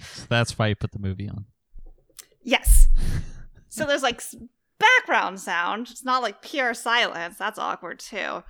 [0.00, 1.44] So that's why you put the movie on.
[2.42, 2.88] yes.
[3.68, 4.22] So there's like
[4.78, 5.88] background sound.
[5.90, 7.36] It's not like pure silence.
[7.36, 8.42] That's awkward too.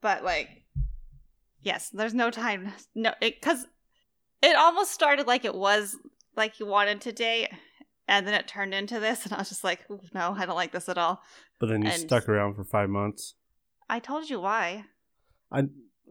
[0.00, 0.48] but like,
[1.62, 2.72] yes, there's no time.
[2.94, 3.66] No, because
[4.42, 5.96] it, almost started like it was
[6.36, 7.48] like you wanted to date,
[8.08, 9.80] and then it turned into this, and I was just like,
[10.14, 11.20] no, I don't like this at all.
[11.58, 13.34] But then you And- stuck around for five months.
[13.88, 14.84] I told you why.
[15.52, 15.64] I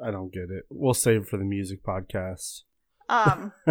[0.04, 0.64] I don't get it.
[0.70, 2.62] We'll save it for the music podcast.
[3.10, 3.52] Um,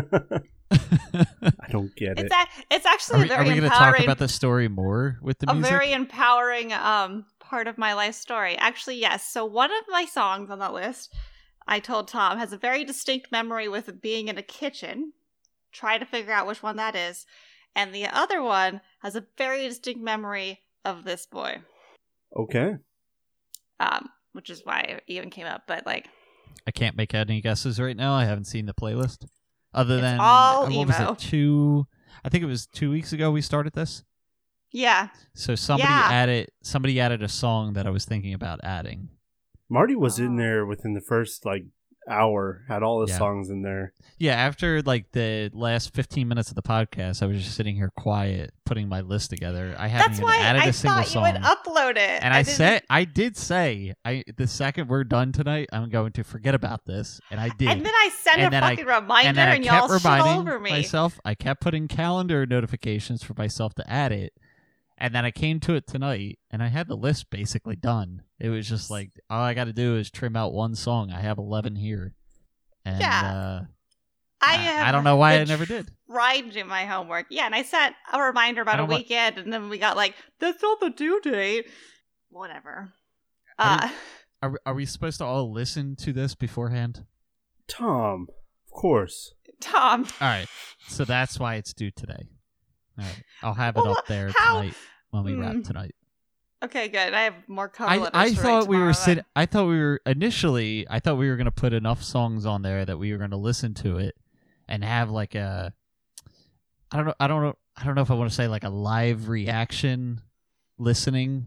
[0.71, 2.27] I don't get it.
[2.27, 4.05] it's a, it's are actually we, a are very we going to talk empowering.
[4.05, 5.71] about the story more with the a music?
[5.71, 8.57] very empowering um part of my life story.
[8.59, 9.25] Actually, yes.
[9.25, 11.15] So one of my songs on that list,
[11.67, 15.13] I told Tom, has a very distinct memory with being in a kitchen.
[15.73, 17.25] Try to figure out which one that is.
[17.75, 21.63] And the other one has a very distinct memory of this boy.
[22.37, 22.77] Okay.
[23.81, 25.63] Um, which is why it even came up.
[25.67, 26.09] But like
[26.67, 28.13] I can't make any guesses right now.
[28.15, 29.27] I haven't seen the playlist.
[29.75, 31.19] Other It's than all uh, what was it?
[31.19, 31.87] Two.
[32.25, 34.03] I think it was two weeks ago we started this.
[34.73, 35.09] yeah.
[35.35, 36.09] So somebody Yeah.
[36.11, 39.09] added somebody added a song that I was thinking about adding.
[39.69, 40.39] Marty was in Oh.
[40.39, 41.65] there within the first like
[42.09, 43.19] hour, had all the Yeah.
[43.19, 43.93] songs in there.
[44.19, 47.93] Yeah, after like the last 15 minutes of the podcast, I was just sitting here
[47.97, 49.75] quiet, putting my list together.
[49.79, 51.23] I haven't That's even why added I a single thought you song.
[51.23, 52.23] would upload it.
[52.23, 56.13] and I, didn't- said, I did say, I the second we're done tonight, I'm going
[56.13, 57.69] to forget about this, and I did.
[57.69, 59.89] And then I sent And a then I- fucking reminder and then I and, kept
[59.89, 60.71] y'all shit reminding over me.
[60.71, 61.21] myself.
[61.25, 64.33] I kept putting calendar notifications for myself to add it,
[64.99, 68.23] and then I came to it tonight, and I had the list basically done.
[68.39, 71.11] It was just like all I got to do is trim out one song.
[71.11, 72.15] I have 11 here,
[72.85, 73.33] and Yeah.
[73.63, 73.65] uh,
[74.41, 75.91] I, I, I don't know why I never did.
[76.09, 77.27] tried to do my homework.
[77.31, 79.97] Yeah, and I sent a reminder about a don't wa- weekend, and then we got
[79.97, 81.67] like, that's not the due date.
[82.31, 82.93] Whatever.
[83.59, 83.91] I Uh,
[84.41, 87.05] Are are we supposed to all listen to this beforehand?
[87.67, 88.29] Tom,
[88.67, 89.35] of course.
[89.61, 90.47] Tom, All right,
[90.87, 92.29] so that's why it's due today.
[92.99, 94.75] Right, I'll have it Well, up there how- tonight
[95.11, 95.65] when we wrap Mm.
[95.65, 95.95] tonight.
[96.65, 97.15] okay, good.
[97.15, 99.25] I have more cover I, I thought we were sitting.
[99.37, 100.87] I thought we were initially.
[100.91, 103.73] I thought we were gonna put enough songs on there that we were gonna listen
[103.75, 104.17] to it
[104.67, 105.73] and have like a.
[106.91, 107.15] I don't know.
[107.21, 107.55] I don't know.
[107.77, 110.21] I don't know if I want to say like a live reaction
[110.79, 111.47] listening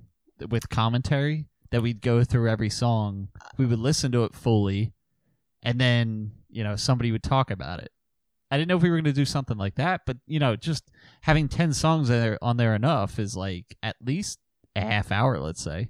[0.50, 3.28] with commentary that we'd go through every song.
[3.58, 4.94] We would listen to it fully,
[5.62, 7.92] and then you know somebody would talk about it.
[8.52, 10.56] I didn't know if we were going to do something like that, but you know,
[10.56, 10.92] just
[11.22, 14.40] having ten songs there on there enough is like at least
[14.76, 15.90] a half hour, let's say.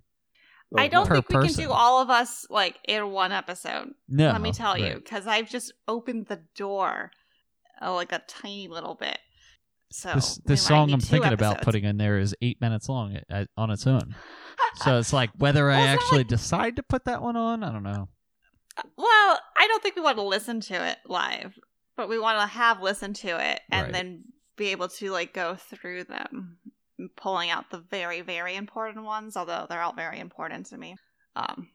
[0.78, 3.90] I don't think we can do all of us like in one episode.
[4.08, 7.12] No, let me tell you, because I've just opened the door
[7.82, 9.18] uh, like a tiny little bit.
[9.92, 13.18] So This this song I'm two thinking about putting in there is eight minutes long
[13.30, 14.16] uh, on its own.
[14.76, 17.74] So it's like whether Well, I actually like- decide to put that one on, I
[17.74, 18.08] don't know.
[18.96, 21.60] Well, I don't think we want to listen to it live,
[22.02, 23.94] but we want to have listened to it and Right.
[23.94, 24.24] then
[24.56, 26.58] be able to like go through them,
[27.16, 29.38] pulling out the very, very important ones.
[29.38, 30.96] Although they're all very important to me.
[31.36, 31.70] Um,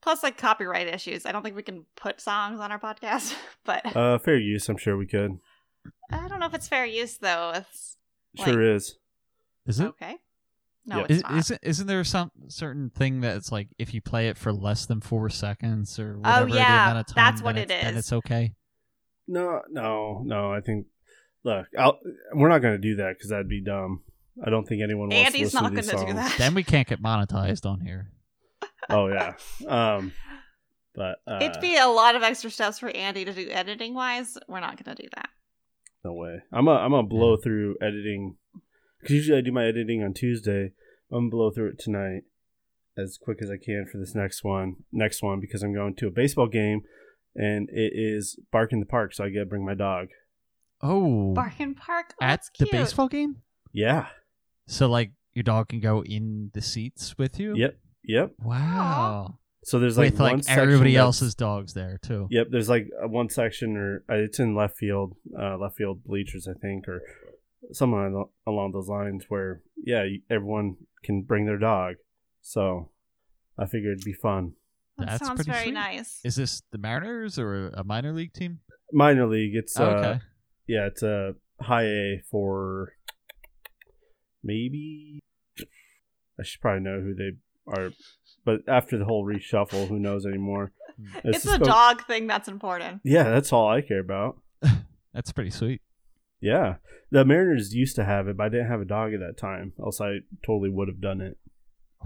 [0.00, 1.26] plus, like copyright issues.
[1.26, 4.68] I don't think we can put songs on our podcast, but Uh, fair use.
[4.68, 5.38] I'm sure we could.
[6.10, 7.52] I don't know if it's fair use though.
[7.56, 7.96] It's
[8.36, 8.96] Sure is.
[9.66, 9.86] Is it?
[9.86, 10.16] okay.
[10.86, 11.02] No, Yeah.
[11.04, 11.32] it's Is, not.
[11.38, 14.84] isn't isn't there some certain thing that it's like if you play it for less
[14.86, 17.94] than four seconds or whatever the Oh, yeah, amount of time, that's what it's- then
[17.94, 17.98] is.
[18.00, 18.52] it's okay.
[19.26, 20.52] No, no, no.
[20.52, 20.86] I think.
[21.44, 21.98] Look, I'll,
[22.32, 24.02] we're not going to do that because that'd be dumb.
[24.44, 26.30] I don't think anyone wants Andy's to listen not to these gonna do songs.
[26.30, 26.38] that.
[26.38, 28.10] Then we can't get monetized on here.
[28.88, 29.34] Oh yeah.
[29.68, 30.12] Um,
[30.94, 34.38] but uh, It'd be a lot of extra steps for Andy to do editing wise.
[34.48, 35.28] We're not going to do that.
[36.02, 36.40] no way.
[36.52, 38.36] I'm a, I'm gonna blow through editing
[39.00, 40.72] because usually I do my editing on Tuesday.
[41.12, 42.22] I'm gonna blow through it tonight
[42.96, 44.76] as quick as I can for this next one.
[44.92, 46.82] Next one because I'm going to a baseball game
[47.34, 50.08] and it is Bark in the Park, so I get to bring my dog.
[50.82, 53.36] Oh, Bark in Park oh, at that's the baseball game.
[53.72, 54.06] Yeah.
[54.66, 57.54] So like your dog can go in the seats with you.
[57.56, 57.78] Yep.
[58.04, 58.32] Yep.
[58.42, 59.38] Wow.
[59.64, 62.28] So there's like with one like section everybody else's dogs there too.
[62.30, 66.46] Yep, there's like one section, or uh, it's in left field, uh, left field bleachers,
[66.46, 67.00] I think, or
[67.72, 69.24] something along- along those lines.
[69.28, 71.94] Where yeah, everyone can bring their dog.
[72.42, 72.90] So
[73.58, 74.52] I figured it'd be fun.
[74.98, 75.74] That That's sounds pretty very sweet.
[75.74, 76.20] nice.
[76.24, 78.60] Is this the Mariners or a minor league team?
[78.92, 80.20] Minor league, it's Oh, uh, okay.
[80.68, 82.92] yeah, it's a high A for
[84.42, 85.20] maybe.
[86.38, 87.32] I should probably know who they
[87.72, 87.90] are,
[88.44, 90.72] but after the whole reshuffle, who knows anymore?
[91.24, 93.00] It's, just the go- dog thing that's important.
[93.04, 94.36] Yeah, that's all I care about.
[95.12, 95.80] That's pretty sweet.
[96.40, 96.76] Yeah,
[97.12, 99.72] the Mariners used to have it, but I didn't have a dog at that time.
[99.78, 101.38] Else I totally would have done it.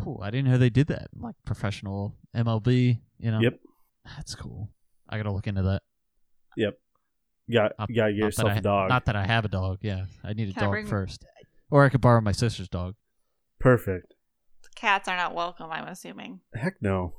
[0.07, 1.09] Oh, I didn't know they did that.
[1.16, 3.40] Like professional MLB, you know.
[3.40, 3.59] Yep.
[4.16, 4.70] That's cool.
[5.09, 5.82] I gotta look into that.
[7.51, 8.88] Got Not- you gotta get Not that yourself I- a dog.
[8.90, 9.78] Not that I have a dog.
[9.80, 11.24] Yeah, I need a Can I dog bring- first,
[11.70, 12.94] or I could borrow my sister's dog.
[13.59, 14.12] Perfect.
[14.74, 16.40] Cats are not welcome, I'm assuming.
[16.55, 17.14] Heck no.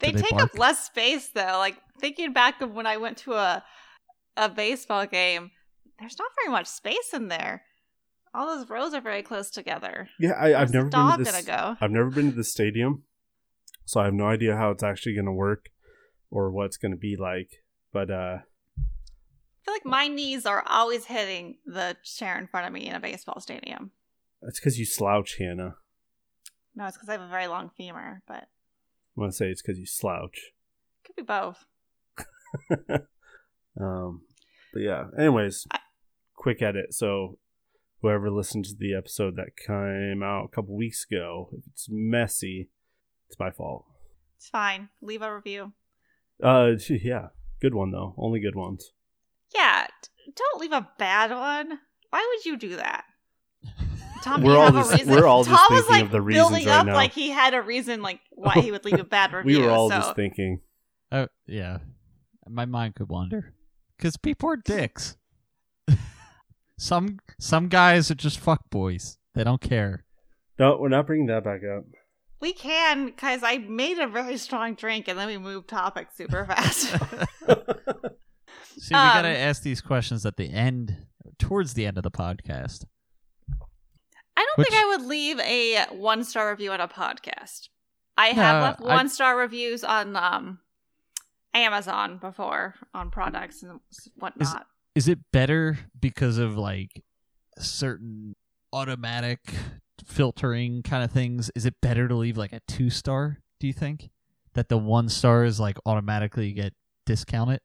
[0.00, 0.42] They they take bark?
[0.52, 1.56] up less space though.
[1.58, 3.64] Like thinking back of when I went to a
[4.36, 5.50] a baseball game,
[5.98, 7.62] there's not very much space in there.
[8.34, 10.08] All those rows are very close together.
[10.18, 11.44] Yeah, I, I've never been to this.
[11.44, 11.76] go?
[11.80, 13.04] I've never been to the stadium,
[13.84, 15.66] so I have no idea how it's actually going to work
[16.30, 17.62] or what it's going to be like.
[17.92, 18.38] But uh,
[18.78, 22.96] I feel like my knees are always hitting the chair in front of me in
[22.96, 23.92] a baseball stadium.
[24.42, 25.76] that's because you slouch, Hannah.
[26.74, 28.48] No, it's because I have a very long femur, but
[29.16, 30.50] I want to say it's because you slouch.
[31.04, 31.64] could be both.
[33.80, 34.22] Um,
[34.72, 35.04] but yeah.
[35.18, 35.80] Anyways, I-
[36.34, 36.94] quick edit.
[36.94, 37.38] So
[38.04, 42.68] whoever listened to the episode that came out a couple weeks ago, if it's messy,
[43.28, 43.86] it's my fault.
[44.36, 44.90] It's fine.
[45.00, 45.72] Leave a review.
[46.42, 47.28] Uh, yeah,
[47.62, 48.14] good one though.
[48.18, 48.92] Only good ones.
[49.54, 49.86] Yeah,
[50.36, 51.78] don't leave a bad one.
[52.10, 53.04] Why would you do that?
[54.22, 55.14] Tom, do We're all have just- a reason?
[55.14, 56.94] we're all just Tom was thinking like of the reasons building right up now.
[56.94, 59.58] like he had a reason like why he would leave a bad review.
[59.60, 59.96] we were all so.
[59.96, 60.60] just thinking.
[61.10, 61.78] Oh yeah,
[62.48, 63.54] my mind could wander
[63.96, 65.16] because people are dicks.
[66.84, 69.16] Some some guys are just fuck boys.
[69.34, 70.04] They don't care.
[70.58, 71.84] No, we're not bringing that back up.
[72.40, 76.44] we can because I made a very strong drink and then we moved topics super
[76.50, 76.88] fast.
[78.76, 81.06] See, we gotta Um, ask these questions at the end,
[81.38, 82.84] towards the end of the podcast.
[84.36, 87.68] I don't Which- think I would leave a one star review on a podcast.
[88.16, 90.58] I have left one star reviews on um
[91.52, 93.80] Amazon before on products and
[94.16, 94.42] whatnot.
[94.42, 94.54] Is
[94.96, 97.02] it better because of like
[97.58, 98.34] certain
[98.72, 99.40] automatic
[100.04, 101.50] filtering kind of things?
[101.54, 103.38] Is it better to leave like a two star?
[103.60, 104.10] Do you think
[104.54, 106.74] that the one star is like automatically get
[107.06, 107.60] discounted?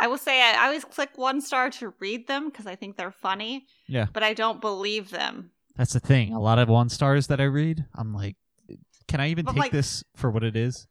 [0.00, 3.12] I will say I, always click one star to read them because I think they're
[3.12, 3.66] funny.
[3.88, 4.06] Yeah.
[4.12, 5.50] But I don't believe them.
[5.76, 6.32] That's the thing.
[6.32, 8.36] A lot of one stars that I read, I'm like,
[9.08, 10.86] can I even But, take like- this for what it is?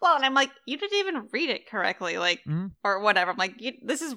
[0.00, 2.70] Well, and I'm like, you didn't even read it correctly, like, Mhm.
[2.84, 3.32] or whatever.
[3.32, 4.14] I'm like, you, this is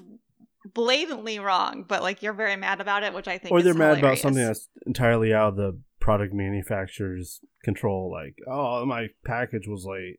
[0.64, 3.52] blatantly wrong, but like you're very mad about it, which I think.
[3.52, 8.10] or is they're mad about something that's entirely out of the product manufacturer's control.
[8.10, 10.18] Like, oh, my package was late.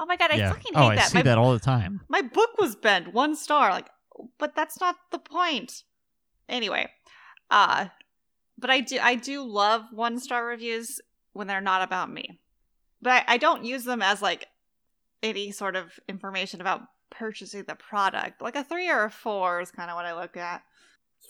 [0.00, 0.48] Oh my god, I yeah.
[0.50, 1.10] fucking hate oh, I that.
[1.10, 2.00] see my, that all the time.
[2.08, 3.88] my book was bent one star, like,
[4.38, 5.84] but that's not the point.
[6.48, 6.90] Anyway,
[7.50, 7.86] uh,
[8.58, 11.00] but I do I do love one star reviews
[11.32, 12.40] when they're not about me,
[13.00, 14.48] but I, I don't use them as like
[15.22, 16.82] any sort of information about
[17.18, 18.42] purchasing the product.
[18.42, 20.62] Like a three or a four is kind of what I look at.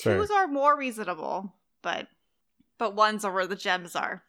[0.01, 0.19] Fair.
[0.19, 2.09] Twos are more reasonable, but
[2.79, 4.23] but ones are where the gems are,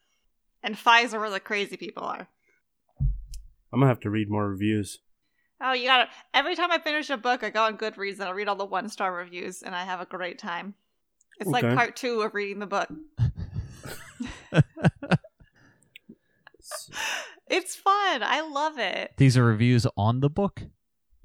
[0.62, 2.28] and fives are where the crazy people are.
[3.74, 5.00] I'm gonna have to read more reviews.
[5.62, 6.10] Oh, you gotta.
[6.34, 8.66] Every time I finish a book, I go on Goodreads and I read all the
[8.66, 10.76] one star reviews, and I have a great time.
[11.40, 12.90] It's like part two of reading the book.
[17.48, 18.24] It's fun.
[18.24, 19.14] I love it.
[19.18, 20.64] These are reviews on the book.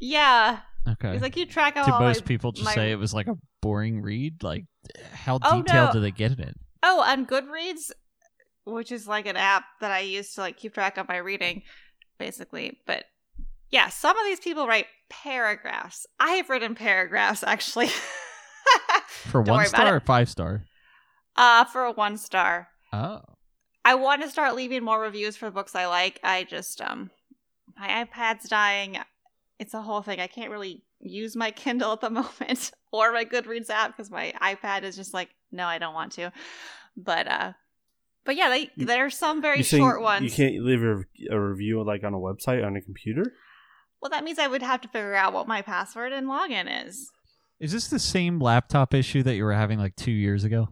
[0.01, 1.13] Yeah, Okay.
[1.13, 3.13] it's like you track out Did all most my- people just my- say it was
[3.15, 4.43] like a boring read?
[4.43, 4.65] Like,
[5.13, 5.93] how Oh, detailed no.
[5.93, 6.57] do they get in it?
[6.83, 7.91] Oh, on Goodreads,
[8.65, 11.63] which is like an app that I use to like keep track of my reading,
[12.19, 12.79] basically.
[12.87, 13.05] But
[13.71, 16.07] yeah, some of these people write paragraphs.
[16.19, 17.91] I have written paragraphs actually.
[19.09, 20.65] For one star or five star?
[21.37, 22.69] uh, for a one star.
[22.93, 23.21] Oh.
[23.85, 26.21] I want to start leaving more reviews for books I like.
[26.25, 27.11] I just um
[27.79, 28.99] my iPad's dying.
[29.61, 30.19] It's a whole thing.
[30.21, 34.33] I can't really use my Kindle at the moment or my Goodreads app because my
[34.43, 36.33] iPad is just like, no, I don't want to.
[36.97, 37.53] But uh
[38.25, 40.25] but yeah, they, You- there are some very short ones.
[40.25, 41.03] You can't leave a,
[41.35, 43.33] a review like on a website on a computer.
[44.01, 47.11] Well, that means I would have to figure out what my password and login is.
[47.61, 50.69] Is this the same laptop issue that you were having like two years ago?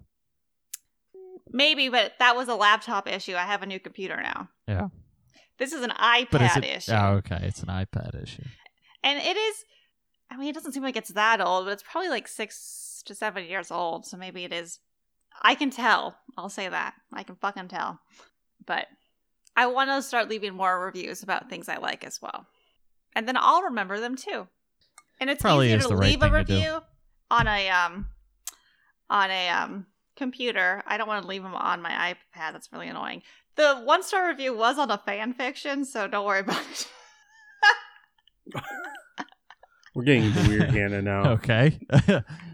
[1.51, 3.35] Maybe, but that was a laptop issue.
[3.35, 4.49] I have a new computer now.
[4.67, 4.89] Yeah.
[5.59, 6.65] This is an iPad is it?
[6.65, 6.93] issue.
[6.93, 7.41] Oh, okay.
[7.43, 8.45] It's an iPad issue.
[9.03, 9.65] And it is,
[10.31, 13.15] I mean, it doesn't seem like it's that old, but it's probably like six to
[13.15, 14.07] seven years old.
[14.07, 14.79] So maybe it is.
[15.43, 16.17] I can tell.
[16.37, 16.95] I'll say that.
[17.13, 18.01] I can fucking tell.
[18.67, 18.87] But
[19.57, 22.47] I want to start leaving more reviews about things I like as well.
[23.15, 24.47] And then I'll remember them too.
[25.21, 26.55] And it's Probably easier to right leave a thing to do.
[26.55, 26.79] review
[27.31, 28.07] on a um
[29.11, 29.87] on a um
[30.17, 30.83] computer.
[30.87, 32.53] I don't want to leave them on my iPad.
[32.53, 33.23] That's really annoying.
[33.57, 36.89] The one star review was on a fan fiction, so don't worry about it.
[39.95, 41.31] We're getting into weird Hannah now.
[41.33, 41.79] Okay.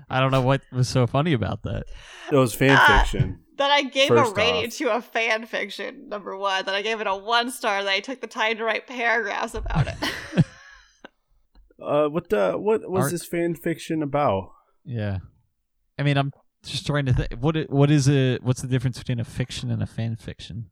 [0.09, 1.84] I don't know what was so funny about that.
[2.32, 3.01] It was fan Ah.
[3.03, 3.40] fiction.
[3.59, 6.64] that I gave a rating off- to a fan fiction, number one.
[6.64, 7.82] That I gave it a one star.
[7.84, 9.97] That I took the time to write paragraphs about it.
[11.82, 14.53] Uh, what the what was Art- this fan fiction about?
[14.84, 15.18] Yeah.
[15.99, 16.32] I mean, I'm
[16.64, 17.32] just trying to think.
[17.40, 18.42] What what is it?
[18.42, 20.70] what's the difference between a fiction and a fan fiction?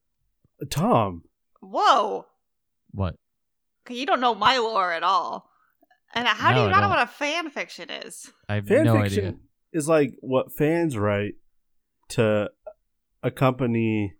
[0.70, 1.24] Tom,
[1.60, 2.26] Whoa!
[2.92, 3.16] What?
[3.84, 5.50] 'Cause you don't know my lore at all.
[6.14, 8.30] And how do you not know what a fan fiction is?
[8.48, 9.38] I have Fan no fiction idea.
[9.72, 11.34] is like what fans write
[12.10, 12.50] to
[13.22, 14.14] accompany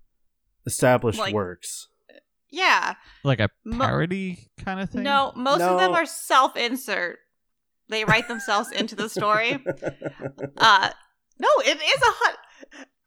[0.67, 1.89] established Like- works.
[2.51, 2.95] Yeah.
[3.25, 5.03] Like a Mo- parody kind of thing.
[5.05, 7.19] No, most of them are self-insert.
[7.89, 9.63] They write themselves into the story.
[10.59, 10.91] Uh,
[11.39, 12.37] no, it is a hot.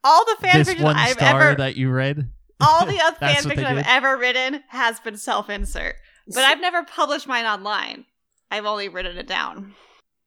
[0.04, 2.30] All the fan this fiction one I've star ever, that you read.
[2.60, 5.96] all the other fan fiction I've ever written has been self-insert.
[6.28, 8.06] But I've never published mine online.
[8.50, 9.76] I've only written it down.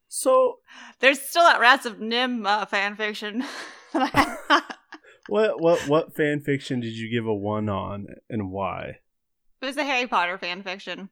[0.08, 0.58] so
[1.00, 3.44] There's still that Rats of NIMH uh, fan fiction.
[5.28, 8.98] what what what fan fiction did you give a one on and why?
[9.60, 11.08] It was a Harry Potter fan fiction.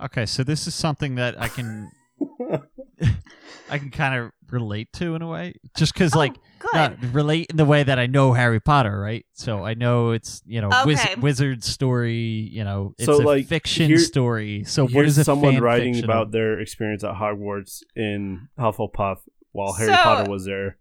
[0.00, 1.90] Okay, so this is something that I can
[3.70, 6.74] I can kind of relate to in a way, just because oh, like oh, good.
[6.74, 9.24] not relate in the way that I know Harry Potter, right?
[9.32, 9.64] So mm-hmm.
[9.64, 12.14] I know it's you know wiz- wizard story,
[12.52, 14.64] you know it's So, a like, fiction here- story.
[14.64, 19.18] So what Here's someone writing fiction about their experience at Hogwarts in Hufflepuff
[19.50, 20.78] while Harry So- Potter was there.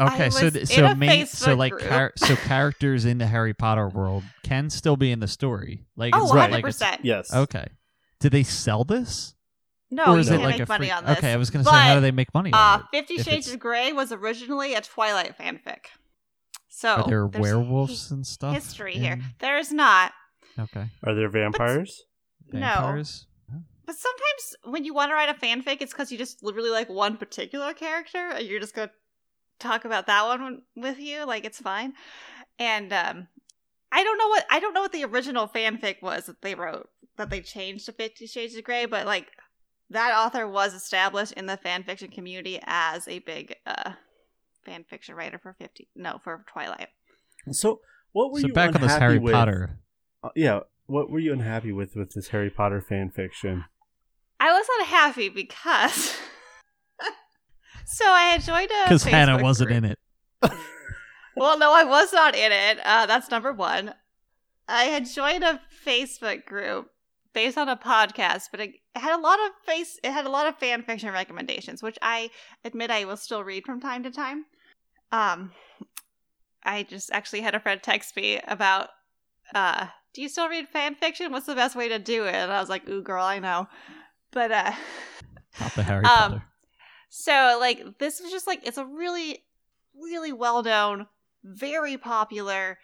[0.00, 1.82] Okay, I so was th- in so a main so like group.
[1.84, 5.84] char- so characters in the Harry Potter world can still be in the story.
[5.96, 7.00] Like oh, it's not 100 like.
[7.02, 7.32] Yes.
[7.34, 7.66] okay.
[8.20, 9.34] Do they sell this?
[9.90, 11.18] No, or you is can't it like make a money free- on this.
[11.18, 12.86] Okay, I was gonna say how do they make money Uh, on it?
[12.92, 15.86] Fifty Shades of Grey was originally a Twilight fanfic.
[16.68, 18.54] So Are there werewolves and stuff?
[18.54, 19.20] history here.
[19.40, 20.12] There's not.
[20.58, 20.88] Okay.
[21.04, 22.04] Are there vampires?
[22.52, 22.60] No.
[22.60, 23.26] Vampires?
[23.86, 26.88] But sometimes when you want to write a fanfic, it's because you just really like
[26.88, 28.90] one particular character, and you're just gonna
[29.58, 31.24] talk about that one with you.
[31.26, 31.94] Like it's fine.
[32.60, 33.26] And um,
[33.90, 36.88] I don't know what I don't know what the original fanfic was that they wrote
[37.16, 39.26] that they changed to Fifty Shades of Grey, but like
[39.90, 43.92] that author was established in the fanfiction community as a big uh
[44.66, 46.88] fanfiction writer for Fifty no for Twilight.
[47.52, 47.80] So
[48.12, 49.32] what were So you back on unhappy this Harry with?
[49.34, 49.78] Potter.
[50.22, 50.60] Uh, yeah.
[50.86, 53.64] What were you unhappy with with this Harry Potter fan fiction?
[54.40, 56.16] I was unhappy because.
[57.86, 59.84] so I had joined a Because Hannah wasn't group.
[59.84, 59.98] in it.
[61.36, 62.78] Well, no, I was not in it.
[62.84, 63.94] Uh, that's number one.
[64.68, 66.90] I had joined a Facebook group
[67.32, 69.98] based on a podcast, but it had a lot of face.
[70.02, 72.30] It had a lot of fan fiction recommendations, which I
[72.64, 74.44] admit I will still read from time to time.
[75.12, 75.52] Um,
[76.64, 78.90] I just actually had a friend text me about,
[79.54, 81.32] uh, "Do you still read fan fiction?
[81.32, 83.66] What's the best way to do it?" And I was like, "Ooh, girl, I know."
[84.32, 84.72] But uh,
[85.60, 86.44] Not the Harry Um, Potter.
[87.08, 89.44] so like this was just like it's a really,
[89.94, 91.06] really well known,
[91.44, 92.78] very popular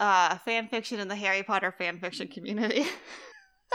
[0.00, 2.84] uh fan fiction in the Harry Potter fan fiction community.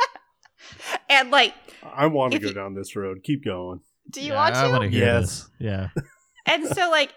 [1.09, 3.19] and like, I want to go you- down this road.
[3.23, 3.79] Keep going.
[4.11, 4.69] do you yeah, want I to?
[4.71, 5.23] want to hear Yes.
[5.43, 5.49] this.
[5.59, 5.89] Yeah.
[6.45, 7.13] and so like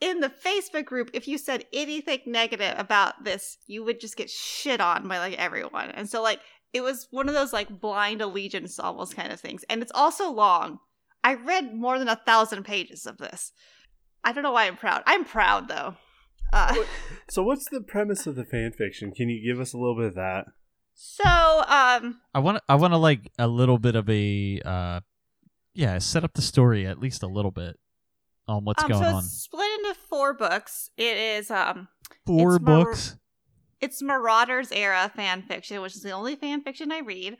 [0.00, 4.28] in the Facebook group, if you said anything negative about this, you would just get
[4.30, 5.90] shit on by like everyone.
[5.90, 6.40] And so like
[6.72, 9.64] it was one of those like blind allegiance almost kind of things.
[9.70, 10.78] And it's also long.
[11.22, 13.52] I read more than a thousand pages of this.
[14.24, 15.02] I don't know why I'm proud.
[15.06, 15.94] I'm proud though.
[16.52, 16.74] Uh,
[17.30, 19.12] So what's the premise of the fan fiction?
[19.12, 20.44] Can you give us a little bit of that?
[20.94, 25.00] So um I want I want to like a little bit of a uh
[25.74, 27.78] yeah, set up the story at least a little bit
[28.46, 29.24] on what's um, going so on.
[29.24, 30.90] it's split into four books.
[30.96, 31.88] It is um
[32.26, 33.18] Four it's Mar- books.
[33.80, 37.36] it's Marauders era fan fiction, which is the only fan fiction I read.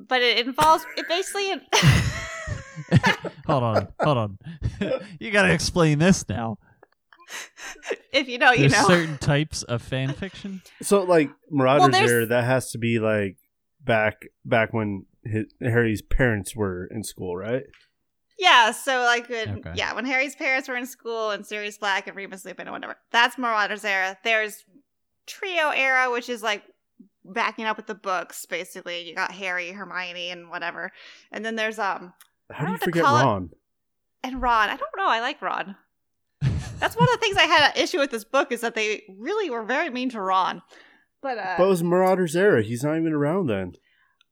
[0.00, 1.60] But it involves it basically
[3.46, 4.38] hold on, hold on.
[5.20, 6.58] you got to explain this now.
[8.12, 8.86] If you know, you There's know.
[8.88, 10.62] certain types of fan fiction.
[10.82, 13.36] So like Marauders there's- era, that has to be like
[13.84, 17.64] back back when his, Harry's parents were in school, right?
[18.38, 19.72] Yeah, so like when, Okay.
[19.76, 22.96] yeah, when Harry's parents were in school and Sirius Black and Remus Lupin and whatever.
[23.10, 24.18] That's Marauders era.
[24.24, 24.62] There's
[25.26, 26.62] Trio era, which is like
[27.24, 29.08] backing up with the books, basically.
[29.08, 30.92] You got Harry, Hermione, and whatever.
[31.32, 32.12] And then there's um
[32.50, 33.24] How do you don't forget what to call it.
[33.24, 33.50] Ron?
[34.22, 34.68] and Ron.
[34.68, 35.76] I don't know, I like Ron.
[36.78, 39.02] That's one of the things I had an issue with this book is that they
[39.18, 40.62] really were very mean to Ron.
[41.22, 42.62] But uh But it was Marauders era.
[42.62, 43.74] He's not even around then.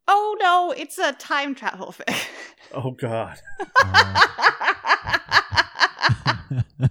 [0.09, 2.12] oh no, it's a time travel fic.
[2.72, 3.38] Oh God.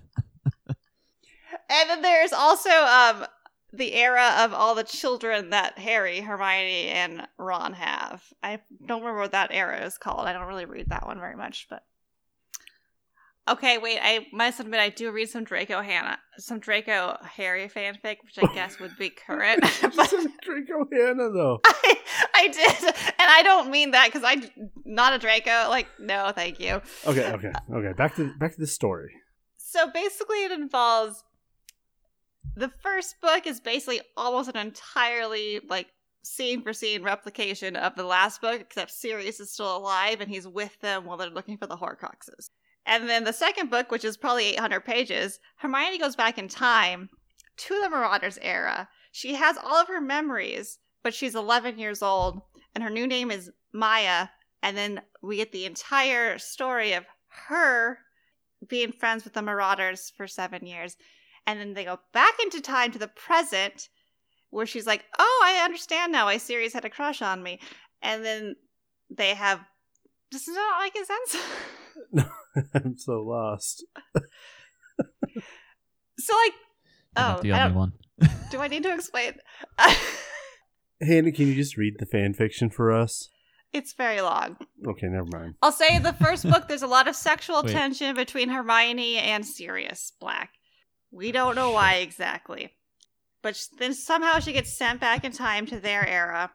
[1.70, 3.26] And then there's also um
[3.72, 8.22] the era of all the children that Harry, Hermione, and Ron have.
[8.44, 10.28] I don't remember what that era is called.
[10.28, 11.82] I don't really read that one very much, but
[13.48, 18.18] Okay, wait, I must admit I do read some Draco Hannah some Draco Harry fanfic,
[18.24, 19.64] which I guess would be current.
[19.82, 21.62] But said Draco Hannah though.
[21.66, 21.98] I,
[22.36, 24.44] I did, and I don't mean that because I'm
[24.86, 25.70] not a Draco.
[25.70, 26.82] Like, no, thank you.
[27.06, 27.94] Okay, okay, okay.
[27.94, 29.12] Back to back to the story.
[29.58, 31.24] So basically, it involves
[32.56, 35.88] the first book is basically almost an entirely like
[36.24, 40.48] scene for scene replication of the last book, except Sirius is still alive and he's
[40.48, 42.50] with them while they're looking for the Horcruxes.
[42.86, 47.10] And then the second book, which is probably 800 pages, Hermione goes back in time
[47.58, 48.90] to the Marauders era.
[49.12, 52.42] She has all of her memories, but she's 11 years old,
[52.76, 54.28] and her new name is Maya.
[54.62, 57.06] And then we get the entire story of
[57.48, 58.00] her
[58.68, 60.96] being friends with the Marauders for seven years.
[61.46, 63.90] And then they go back into time to the present,
[64.50, 66.26] where she's like, "Oh, I understand now.
[66.26, 67.60] Why Sirius had a crush on me."
[68.02, 68.56] And then
[69.10, 69.60] they have.
[70.32, 72.26] Does it not make sense?
[72.74, 73.86] I'm so lost.
[76.20, 76.54] so like,
[77.18, 77.94] You're oh, the I only one.
[78.52, 79.34] do I need to explain?
[81.02, 83.30] Hannah, can you just read the fan fiction for us?
[83.74, 84.56] it's very long.
[84.88, 85.56] Okay, never mind.
[85.62, 87.72] I'll say the first book, there's a lot of sexual Wait.
[87.72, 90.52] tension between Hermione and Sirius Black.
[91.12, 92.76] We don't know why exactly.
[93.42, 96.52] But then somehow she gets sent back in time to their era.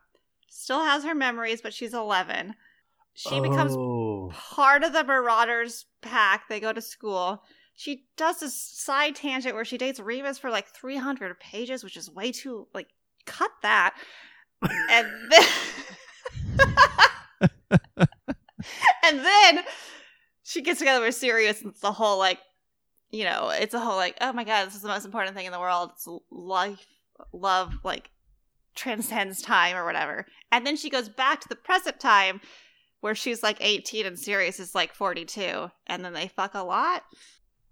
[0.49, 2.55] Still has her memories, but she's 11.
[3.19, 6.49] She becomes Oh, part of the Marauders pack.
[6.49, 7.43] They go to school.
[7.75, 12.09] She does this side tangent where she dates Remus for like 300 pages, which is
[12.09, 12.87] way too, like,
[13.27, 13.97] cut that.
[14.89, 15.49] And then.
[19.05, 19.65] and then
[20.45, 22.39] she gets together with Sirius, and it's the whole, like,
[23.11, 25.47] you know, it's a whole, like, oh my god, this is the most important thing
[25.47, 25.91] in the world.
[25.95, 26.87] It's life,
[27.33, 28.11] love, like,
[28.77, 30.25] transcends time or whatever.
[30.53, 32.41] And then she goes back to the present time
[33.01, 37.05] where she's like 18 and Sirius is like 42, and then they fuck a lot.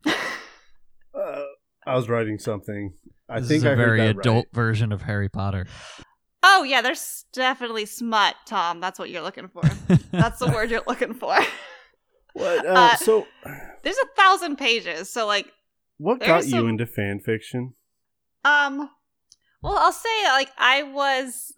[0.06, 1.42] uh,
[1.86, 2.92] I was writing something.
[3.28, 4.54] I this think is a I heard very that adult right.
[4.54, 5.66] version of Harry Potter.
[6.42, 8.80] oh, yeah, there's definitely smut, Tom.
[8.80, 9.62] That's what you're looking for.
[10.12, 11.36] That's the word you're looking for.
[12.34, 12.66] What?
[12.66, 13.26] Uh, Uh, so,
[13.82, 15.50] There's a thousand pages, so like,
[15.98, 17.74] what there's got you into fan fiction?
[18.44, 18.90] um,
[19.62, 21.54] well, I'll say like I was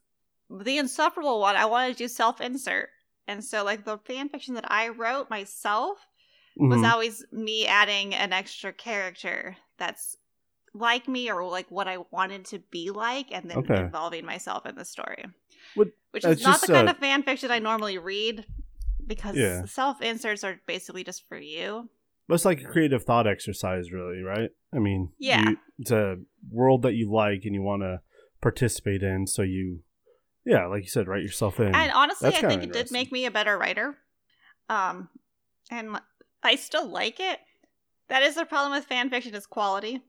[0.49, 1.57] the insufferable one.
[1.57, 2.89] I wanted to do self insert,
[3.29, 5.99] and so like the fan fiction that I wrote myself
[6.57, 6.91] was Mhm.
[6.91, 10.17] always me adding an extra character that's
[10.75, 13.77] like me or like what I wanted to be like, and then Okay.
[13.77, 15.25] involving myself in the story.
[15.75, 18.45] What- Which is not the kind uh, of fan fiction I normally read
[19.07, 19.65] because Yeah.
[19.67, 21.89] self inserts are basically just for you.
[22.29, 24.51] It's like a creative thought exercise, really, right?
[24.73, 25.41] I mean, Yeah.
[25.51, 26.17] you, it's a
[26.51, 28.01] world that you like and you want to
[28.43, 29.81] participate in, so you,
[30.49, 31.75] yeah, like you said, write yourself in.
[31.75, 33.99] And honestly, that's I think it did make me a better writer.
[34.71, 35.11] Um,
[35.71, 36.01] and
[36.43, 37.39] I still like it.
[38.09, 40.01] That is the problem with fan fiction is quality.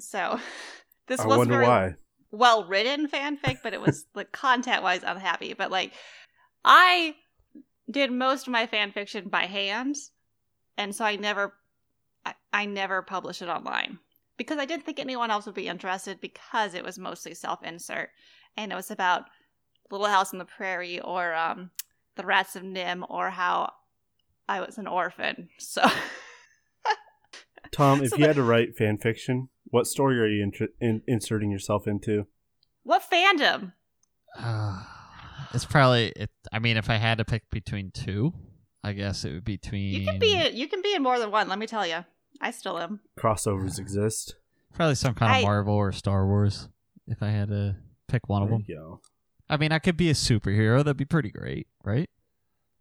[0.00, 0.40] So
[1.06, 1.94] this I was very why.
[2.32, 5.54] well written fanfic, but it was like content wise unhappy.
[5.54, 5.92] But like
[6.64, 7.14] I
[7.88, 9.94] did most of my fan fiction by hand,
[10.76, 11.54] and so I never
[12.24, 14.00] I, I never published it online.
[14.36, 18.10] Because I didn't think anyone else would be interested because it was mostly self insert
[18.56, 19.26] and it was about
[19.90, 21.70] Little House on the Prairie or um
[22.16, 23.72] the Rats of NIMH or how
[24.48, 25.48] I was an orphan.
[25.58, 25.82] So
[27.72, 30.68] Tom, if So you the- had to write fan fiction, what story are you inter-
[30.80, 32.26] in- inserting yourself into?
[32.84, 33.72] what fandom?
[34.38, 34.82] Uh,
[35.54, 36.12] it's probably.
[36.16, 38.32] It, I mean, if I had to pick between two,
[38.84, 40.00] I guess it would be between.
[40.00, 42.04] You can be you can be in more than one, let me tell you.
[42.40, 43.00] I still am.
[43.18, 44.36] Crossovers exist.
[44.74, 46.68] probably some kind of I- Marvel or Star Wars.
[47.08, 47.76] If I had to
[48.08, 49.00] pick one of them, you go.
[49.48, 50.78] I mean, I could be a superhero.
[50.78, 52.10] That'd be pretty great, right?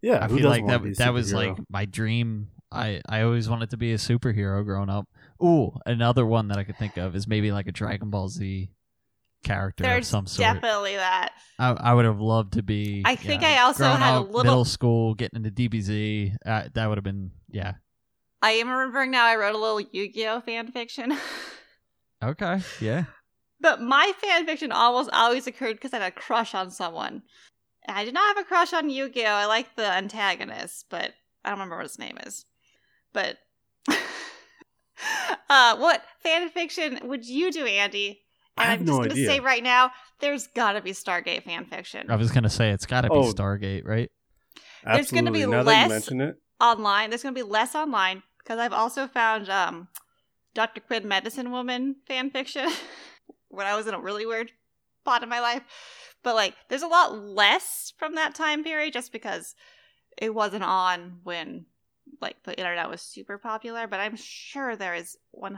[0.01, 2.49] Yeah, I who feel like that that was like my dream.
[2.72, 5.07] I I always wanted to be a superhero growing up.
[5.43, 8.70] Ooh, another one that I could think of is maybe like a Dragon Ball Z
[9.43, 10.55] character of some sort.
[10.55, 11.34] definitely that.
[11.59, 13.03] I, I would have loved to be.
[13.05, 16.36] I think know, I also growing had a little- middle school, getting into DBZ.
[16.45, 17.74] Uh, that would have been yeah.
[18.41, 21.18] I am remembering now I wrote a little Yu-Gi-Oh fan fiction.
[22.24, 23.03] Okay, yeah.
[23.66, 27.24] But my fan fiction almost always occurred because I had a crush on someone.
[27.88, 29.26] And I did not have a crush on Yu-Gi-Oh!
[29.28, 31.13] I like the antagonist, but
[31.43, 32.45] I don't remember what his name is.
[33.13, 33.38] But
[35.49, 38.22] uh what fan fiction would you do, Andy?
[38.57, 39.28] I have I'm no just gonna idea.
[39.28, 42.09] say right now, there's gotta be Stargate fan fiction.
[42.09, 43.34] I was gonna say it's got to be Oh.
[43.34, 44.09] Stargate, right?
[44.86, 47.09] there's gonna be Now that you less- mention it, online.
[47.09, 49.88] There's going to be less online because I've also found um,
[50.53, 50.80] Dr.
[50.80, 52.70] Quinn Medicine Woman fan fiction
[53.55, 54.51] when I was in a really weird
[55.01, 55.63] spot in my life.
[56.23, 59.55] But like, there's a lot less from that time period just because
[60.17, 61.65] it wasn't on when
[62.21, 63.87] like the internet was super popular.
[63.87, 65.55] But I'm sure there is 100%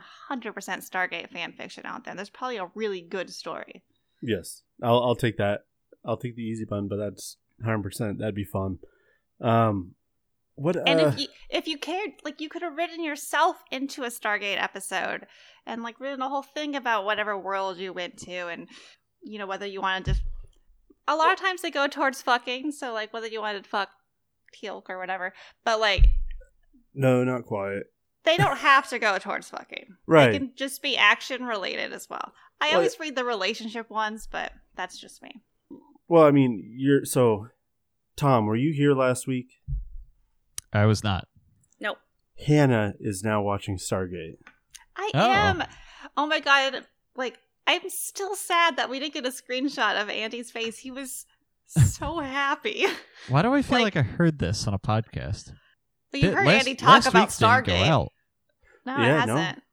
[0.54, 2.16] Stargate fan fiction out there.
[2.16, 3.84] There's probably a really good story.
[4.22, 5.66] yes, I'll I'll take that.
[6.06, 8.20] I'll take the easy button, but that's hundred percent.
[8.20, 8.80] That'd be fun.
[9.42, 9.96] Um,
[10.58, 10.76] what?
[10.88, 14.08] And uh, if you if you cared, like you could have written yourself into a
[14.08, 15.26] Stargate episode
[15.66, 18.68] and like written a whole thing about whatever world you went to, and
[19.24, 20.22] you know whether you wanted to.
[21.08, 22.72] a lot of times they go towards fucking.
[22.74, 23.90] So like whether you wanted to fuck
[24.56, 25.34] Teal'c or whatever,
[25.64, 26.06] but like
[26.94, 27.84] No, not quite.
[28.26, 29.96] they don't have to go towards fucking.
[30.08, 30.32] Right.
[30.32, 32.32] They can just be action related as well.
[32.60, 35.42] I Well, always read the relationship ones, but that's just me.
[36.08, 37.50] Well, I mean, you're so.
[38.16, 39.48] Tom, were you here last week?
[40.74, 41.28] I was not.
[41.80, 41.98] Nope.
[42.46, 44.38] Hannah is now watching Stargate.
[44.96, 45.32] I Oh.
[45.32, 45.64] am.
[46.16, 46.86] Oh my god!
[47.16, 50.80] Like I'm still sad that we didn't get a screenshot of Andy's face.
[50.80, 51.26] He was
[51.68, 52.86] so happy.
[53.30, 55.52] Why do I feel Like- like, I heard this on a podcast?
[56.12, 57.88] But you Th- heard last- Andy talk last about week's didn't go Stargate.
[57.88, 58.12] out.
[58.86, 59.64] No, Yeah, it hasn't.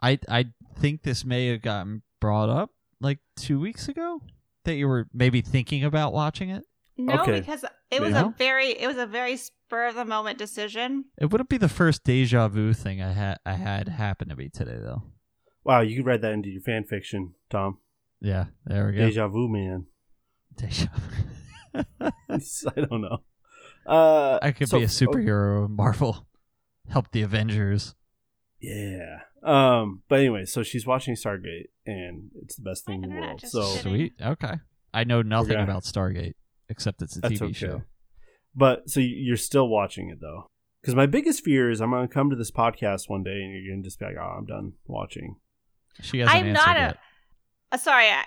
[0.00, 0.44] I I
[0.78, 2.70] think this may have gotten brought up
[3.00, 4.20] like two weeks ago
[4.64, 6.64] that you were maybe thinking about watching it.
[6.96, 7.38] No, Okay.
[7.40, 8.26] because it was No?
[8.28, 11.04] a very it was a very spur of the moment decision.
[11.20, 14.48] It wouldn't be the first deja vu thing I had I had happen to me
[14.48, 15.02] today though.
[15.62, 17.78] Wow, you read that into your fan fiction, Tom.
[18.20, 19.06] Yeah, there we go.
[19.06, 19.86] Deja vu, man.
[20.56, 21.80] Deja vu.
[22.30, 23.18] I don't know.
[23.86, 26.26] Uh, I could so- be a superhero in Marvel.
[26.88, 27.94] Help the Avengers.
[28.60, 29.18] Yeah.
[29.42, 30.02] Um.
[30.08, 33.42] But anyway, so she's watching Stargate, and it's the best thing in the world.
[33.44, 33.82] So shit.
[33.82, 34.12] Sweet.
[34.20, 34.54] Okay.
[34.94, 36.34] I know nothing gonna- about Stargate
[36.70, 37.52] except it's a that's TV okay.
[37.52, 37.82] show.
[38.58, 40.46] But so you're still watching it though,
[40.82, 43.72] because my biggest fear is I'm gonna come to this podcast one day and you're
[43.72, 45.36] gonna just be like, "Oh, I'm done watching."
[46.02, 46.98] She hasn't I'm answered not a- yet.
[47.70, 48.24] Uh, sorry, I,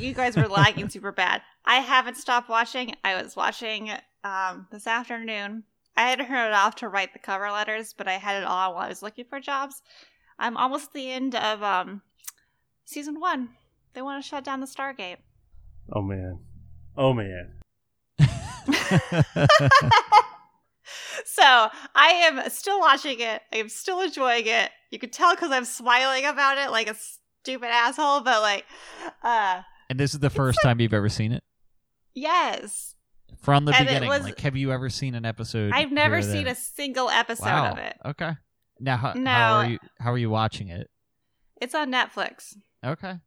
[0.00, 1.42] you guys were lagging super bad.
[1.64, 2.94] I haven't stopped watching.
[3.02, 3.90] I was watching
[4.22, 5.64] um, this afternoon.
[5.96, 8.46] I had to turn it off to write the cover letters, but I had it
[8.46, 9.82] on while I was looking for jobs.
[10.38, 12.02] I'm almost at the end of um,
[12.84, 13.48] season one.
[13.94, 15.18] They want to shut down the Stargate.
[15.92, 16.38] Oh man.
[16.96, 17.61] Oh man.
[21.24, 23.42] so I am still watching it.
[23.52, 24.70] I am still enjoying it.
[24.90, 26.94] You can tell because I'm smiling about it like a
[27.42, 28.64] stupid asshole, but like,
[29.22, 31.42] uh, and this is the first time you've ever seen it
[32.14, 32.94] yes.
[33.42, 34.08] from the And beginning.
[34.08, 35.72] was- Like, have you ever seen an episode?
[35.74, 37.72] I've never seen a single episode wow.
[37.72, 37.96] of it.
[38.04, 38.32] Okay.
[38.80, 39.30] Now, how, No.
[39.30, 39.78] how are you?
[40.00, 40.88] How are you watching it?
[41.60, 42.56] It's on Netflix.
[42.84, 43.18] Okay.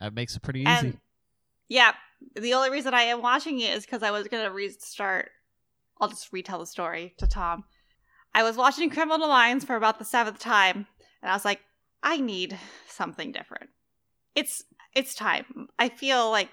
[0.00, 0.68] That makes it pretty easy.
[0.70, 0.98] And
[1.68, 1.92] yeah,
[2.34, 5.30] the only reason I am watching it is because I was gonna restart.
[6.00, 7.64] I'll just retell the story to Tom.
[8.34, 10.86] I was watching Criminal Minds for about the seventh time,
[11.22, 11.60] and I was like,
[12.02, 12.58] I need
[12.88, 13.70] something different.
[14.34, 14.64] It's
[14.94, 15.68] it's time.
[15.78, 16.50] I feel like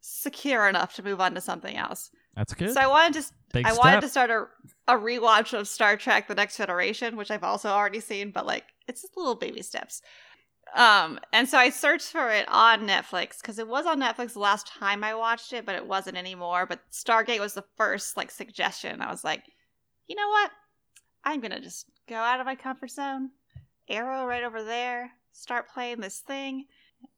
[0.00, 2.10] secure enough to move on to something else.
[2.34, 2.72] That's good.
[2.72, 3.84] So I wanted to Big I step.
[3.84, 4.46] wanted to start a
[4.86, 8.64] a rewatch of Star Trek: The Next Generation, which I've also already seen, but like
[8.86, 10.02] it's just little baby steps.
[10.74, 14.40] Um, and so I searched for it on Netflix because it was on Netflix the
[14.40, 16.66] last time I watched it, but it wasn't anymore.
[16.66, 19.00] But Stargate was the first like suggestion.
[19.00, 19.44] I was like,
[20.06, 20.50] you know what?
[21.24, 23.30] I'm gonna just go out of my comfort zone.
[23.88, 25.12] Arrow right over there.
[25.32, 26.66] Start playing this thing,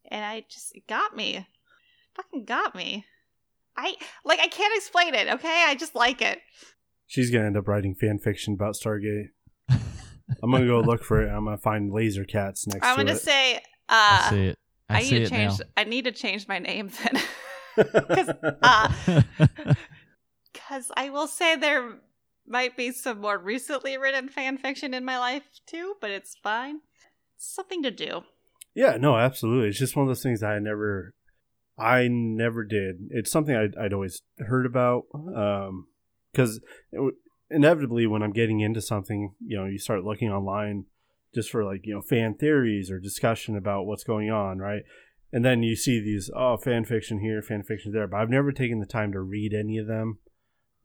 [0.05, 1.47] and I just got me.
[2.15, 3.05] Fucking got me.
[3.77, 5.29] I like I can't explain it.
[5.29, 6.39] Okay, I just like it.
[7.07, 9.31] She's gonna end up writing fan fiction about Stargate.
[10.43, 11.29] I'm gonna go look for it.
[11.31, 13.21] I'm gonna find laser cats next I'm to gonna it.
[13.21, 14.59] say, I uh, see it.
[14.89, 15.59] I, I, see need it to change.
[15.59, 15.67] now.
[15.77, 17.23] I need to change my name then,
[17.77, 18.31] because
[18.63, 18.93] uh,
[20.53, 21.99] because I will say there
[22.47, 26.81] might be some more recently written fan fiction in my life too, but it's fine.
[27.37, 28.23] It's something to do.
[28.75, 29.69] yeah, no, absolutely.
[29.69, 31.15] It's just one of those things I never,
[31.79, 33.09] I never did.
[33.11, 35.05] It's something I'd, I'd always heard about.
[35.15, 35.87] Um,
[36.33, 36.61] because
[37.51, 40.85] inevitably, when I'm getting into something, you know, you start looking online
[41.35, 44.83] just for like you know fan theories or discussion about what's going on, right?
[45.33, 48.51] And then you see these oh fan fiction here, fan fiction there, but I've never
[48.53, 50.19] taken the time to read any of them.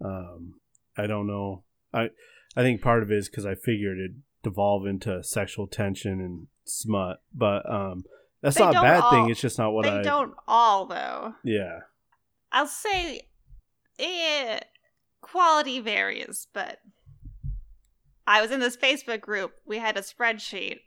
[0.03, 0.55] Um,
[0.97, 1.63] I don't know.
[1.93, 2.09] I
[2.55, 6.47] I think part of it is because I figured it'd devolve into sexual tension and
[6.66, 8.03] smut, but um,
[8.41, 9.30] that's They not a bad all- thing.
[9.32, 10.03] It's just not what they I.
[10.03, 11.34] don't all though.
[11.43, 11.80] Yeah.
[12.51, 13.22] I'll say,
[13.99, 14.59] eh,
[15.26, 16.78] quality varies, but
[18.28, 19.53] I was in this Facebook group.
[19.65, 20.78] We had a spreadsheet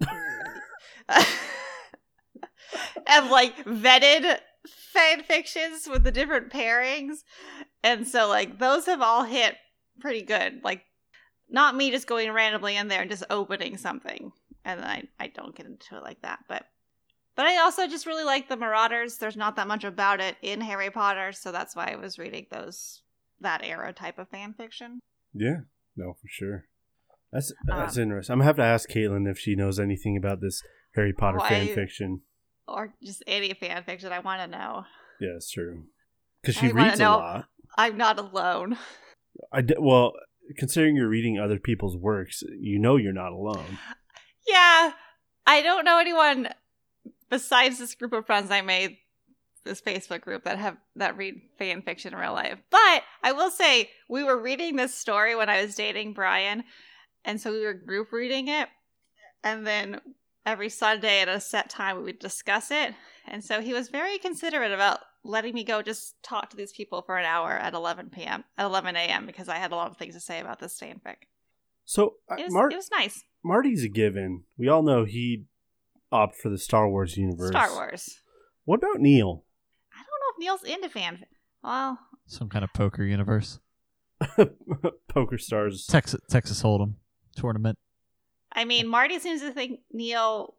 [0.00, 0.10] of
[3.30, 7.18] like vetted fan fictions with the different pairings,
[7.84, 9.54] and so like those have all hit
[10.00, 10.60] pretty good.
[10.64, 10.82] Like,
[11.48, 14.32] not me just going randomly in there and just opening something,
[14.64, 16.64] and I I don't get into it like that, but.
[17.36, 19.18] But I also just really like the Marauders.
[19.18, 22.46] There's not that much about it in Harry Potter, so that's why I was reading
[22.50, 23.02] those
[23.40, 25.00] that era type of fan fiction.
[25.32, 25.60] Yeah.
[25.96, 26.64] No, for sure.
[27.32, 28.32] That's that's Um, interesting.
[28.32, 30.62] I'm gonna have to ask Caitlin if she knows anything about this
[30.94, 32.22] Harry Potter Why- fan fiction.
[32.66, 34.12] Or just any fan fiction.
[34.12, 34.84] I want to know.
[35.20, 35.84] Yeah, it's true.
[36.42, 37.48] Because I she wanna reads a lot.
[37.76, 38.76] I'm not alone.
[39.52, 40.12] I d- well,
[40.56, 43.78] considering you're reading other people's works, you know you're not alone.
[44.46, 44.92] Yeah,
[45.46, 46.48] I don't know anyone
[47.30, 48.98] besides this group of friends I made
[49.68, 52.58] this Facebook group that have that read fan fiction in real life.
[52.70, 56.64] But I will say we were reading this story when I was dating Brian,
[57.24, 58.68] and so we were group reading it,
[59.44, 60.00] and then
[60.44, 62.94] every Sunday at a set time we would discuss it.
[63.26, 67.02] And so he was very considerate about letting me go just talk to these people
[67.02, 68.44] for an hour at 11 p.m.
[68.56, 69.26] at 11 a.m.
[69.26, 71.26] because I had a lot of things to say about this fanfic.
[71.84, 73.24] So uh, It was, Mar- it was nice.
[73.44, 74.44] Marty's a given.
[74.56, 75.46] We all know he'd
[76.10, 77.50] opt for the Star Wars universe.
[77.50, 78.20] Star Wars.
[78.64, 79.44] What about Neil?
[79.92, 81.24] I don't know if Neil's into fan.
[81.62, 83.58] Well, Some kind of poker universe.
[85.08, 85.86] Poker Stars.
[85.86, 86.94] Texas Texas Hold'em
[87.36, 87.78] tournament.
[88.52, 90.54] I mean, Marty seems to think Neil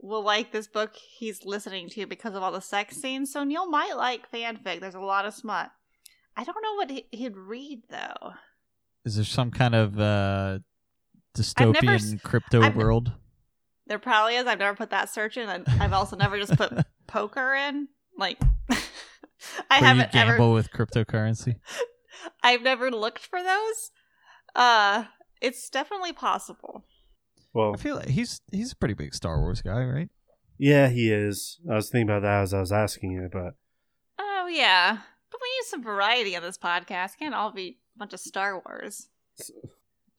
[0.00, 3.32] will like this book he's listening to because of all the sex scenes.
[3.32, 4.80] So Neil might like fanfic.
[4.80, 5.70] There's a lot of smut.
[6.36, 8.32] I don't know what he- he'd read though.
[9.04, 10.58] Is there some kind of uh,
[11.36, 13.12] dystopian s- crypto I've- world?
[13.86, 14.46] There probably is.
[14.46, 16.72] I've never put that search in, and I've also never just put
[17.06, 17.88] poker in.
[18.16, 18.40] Like,
[19.70, 20.32] I Where haven't ever.
[20.32, 21.56] gamble with cryptocurrency.
[22.42, 23.90] I've never looked for those.
[24.54, 25.04] Uh,
[25.40, 26.84] it's definitely possible.
[27.52, 30.08] Well, I feel like he's he's a pretty big Star Wars guy, right?
[30.58, 31.58] yeah, he is.
[31.70, 33.54] I was thinking about that as I was asking you, but
[34.18, 34.98] Oh yeah,
[35.30, 37.18] but we need some variety on this podcast.
[37.18, 39.08] Can't all be a bunch of Star Wars.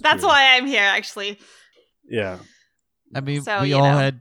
[0.00, 0.28] That's true.
[0.28, 1.38] why I'm here, actually.
[2.08, 2.38] Yeah.
[3.14, 3.96] I mean, So, we all know.
[3.96, 4.20] had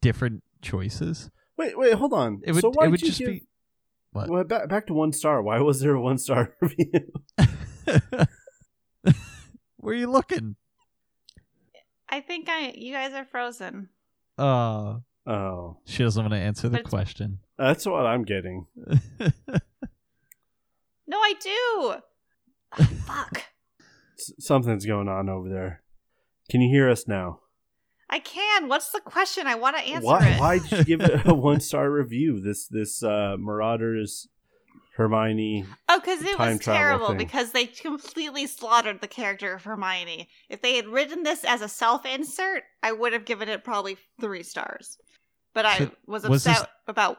[0.00, 1.30] different choices.
[1.60, 2.40] Wait, wait, hold on.
[2.44, 3.42] It would so why it would did you just give, be
[4.12, 4.30] what?
[4.30, 5.42] Well, back, back to one star.
[5.42, 7.12] Why was there a one star review?
[9.76, 10.56] Where are you looking?
[12.08, 13.90] I think I you guys are frozen.
[14.38, 15.02] Oh.
[15.26, 17.40] oh, she doesn't want to answer the But question.
[17.58, 18.66] that's what I'm getting.
[21.06, 21.94] No, I do.
[22.78, 23.42] Ah, fuck.
[24.16, 25.82] S- something's going on over there.
[26.48, 27.40] Can you hear us now?
[28.12, 28.68] I can.
[28.68, 29.46] What's the question?
[29.46, 30.26] I want to answer Why?
[30.26, 30.40] it.
[30.40, 32.40] Why did you give it a one star review?
[32.40, 34.26] This this uh, Marauders
[34.96, 35.64] Hermione.
[35.88, 37.18] Oh, because it time was terrible thing.
[37.18, 40.28] because they completely slaughtered the character of Hermione.
[40.48, 43.96] If they had written this as a self insert, I would have given it probably
[44.20, 44.98] three stars.
[45.54, 47.18] But I So, was was upset this- about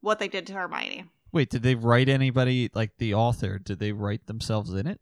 [0.00, 1.04] what they did to Hermione.
[1.32, 3.58] Wait, did they write anybody like the author?
[3.60, 5.00] Did they write themselves in it?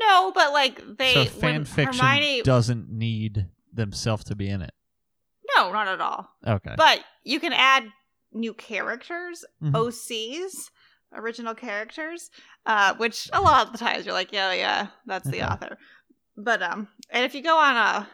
[0.00, 3.46] No, but like they so when fan fiction Hermione doesn't need
[3.76, 4.72] themselves to be in it.
[5.56, 6.28] No, not at all.
[6.46, 6.74] Okay.
[6.76, 7.84] But you can add
[8.32, 9.72] new characters, Mhm.
[9.72, 10.70] OCs,
[11.12, 12.30] original characters,
[12.66, 15.46] uh, which a lot of the times you're like, yeah, yeah, that's the Okay.
[15.46, 15.78] author.
[16.36, 18.08] But um, and if you go on a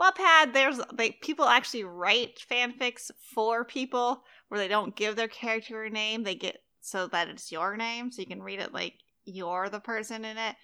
[0.00, 5.84] Wattpad, there's like people actually write fanfics for people where they don't give their character
[5.84, 8.94] a name, they get so that it's your name, so you can read it like
[9.24, 10.56] you're the person in it.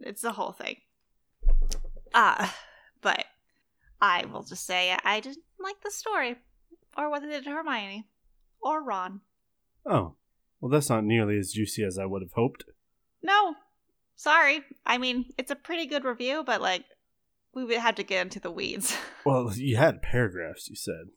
[0.00, 0.76] It's the whole thing.
[2.14, 2.48] Uh
[3.00, 3.24] but
[4.00, 6.36] I will just say I didn't like the story
[6.96, 8.06] or what they did to Hermione
[8.60, 9.20] or Ron.
[9.86, 10.14] Oh,
[10.60, 12.64] well, that's not nearly as juicy as I would have hoped.
[13.22, 13.54] No,
[14.16, 14.62] sorry.
[14.86, 16.84] I mean, it's a pretty good review, but like,
[17.54, 18.96] we would have to get into the weeds.
[19.24, 20.70] Well, you had paragraphs.
[20.70, 21.08] You said.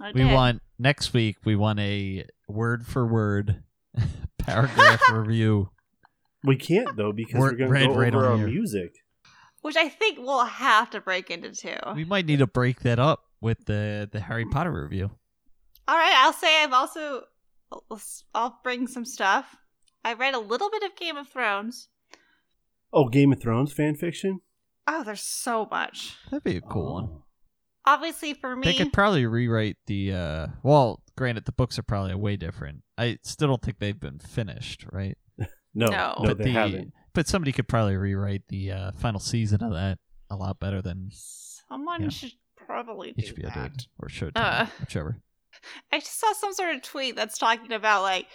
[0.00, 0.32] I we did.
[0.32, 1.36] want next week.
[1.44, 3.62] We want a word for word
[4.38, 5.68] paragraph review.
[6.42, 8.46] We can't though because We're we're, going red to go right over on our here.
[8.48, 8.94] music.
[9.62, 11.76] Which I think we'll have to break into two.
[11.94, 15.10] We might need to break that up with the the Harry Potter review.
[15.88, 17.22] All right, I'll say I've also
[18.34, 19.56] I'll bring some stuff.
[20.04, 21.88] I read a little bit of Game of Thrones.
[22.92, 24.40] Oh, Game of Thrones fan fiction.
[24.86, 26.16] Oh, there's so much.
[26.30, 27.08] That'd be a cool one.
[27.10, 27.24] Oh.
[27.86, 30.12] Obviously, for me, They could probably rewrite the.
[30.12, 32.82] uh Well, granted, the books are probably way different.
[32.98, 35.16] I still don't think they've been finished, right?
[35.74, 36.14] No, No.
[36.18, 36.92] no, but they the haven't.
[37.12, 39.98] But somebody could probably rewrite the uh, final season of that
[40.30, 42.08] a lot better than someone Yeah.
[42.10, 43.72] should probably do HBO that.
[43.72, 44.66] did or Showtime, Uh.
[44.80, 45.20] whichever.
[45.92, 48.26] I just saw some sort of tweet that's talking about like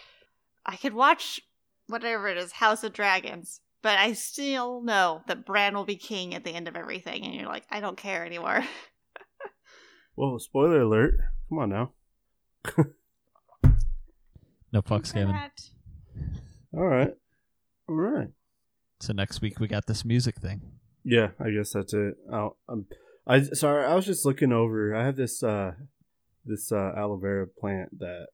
[0.66, 1.40] I could watch
[1.88, 6.34] whatever it is, House of Dragons, but I still know that Bran will be king
[6.36, 8.64] at the end of everything, and you're like, I don't care anymore.
[10.16, 11.20] Whoa, spoiler alert!
[11.50, 11.92] Come on now.
[14.72, 15.36] No fucks given.
[16.74, 17.14] All right,
[17.88, 18.28] all right.
[19.00, 20.62] So next week we got this music thing.
[21.04, 22.16] Yeah, I guess that's it.
[22.32, 22.86] I'll, um,
[23.28, 24.96] I sorry, I was just looking over.
[24.96, 25.74] I have this uh
[26.46, 28.28] this uh aloe vera plant that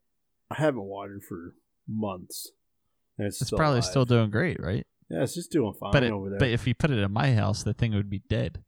[0.49, 1.55] I haven't watered for
[1.88, 2.51] months.
[3.18, 3.86] And it's, It's still probably alive.
[3.86, 4.86] still doing great, right?
[5.09, 6.39] Yeah, it's just doing fine but it, over there.
[6.39, 8.64] but if you put it in my house, the thing would be dead.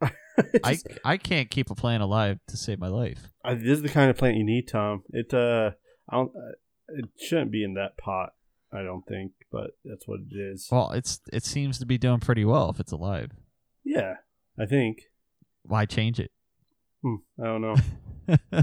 [0.38, 3.28] It's I just- I can't keep a plant alive to save my life.
[3.44, 5.02] I, this is the kind of plant you need, Tom.
[5.10, 5.72] It uh,
[6.08, 6.32] I don't.
[6.34, 6.52] Uh,
[6.96, 8.30] it shouldn't be in that pot.
[8.72, 10.68] I don't think, but that's what it is.
[10.70, 13.30] Well, it's it seems to be doing pretty well if it's alive.
[13.84, 14.14] yeah,
[14.58, 15.02] I think.
[15.62, 16.30] Why change it?
[17.02, 18.62] Hmm, I don't know.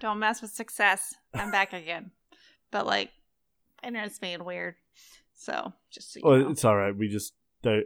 [0.00, 1.14] Don't mess with success.
[1.34, 2.10] I'm back again.
[2.70, 3.10] But like,
[3.82, 4.76] internet's being weird.
[5.34, 6.50] So just so you Well, know.
[6.50, 6.96] it's all right.
[6.96, 7.34] We just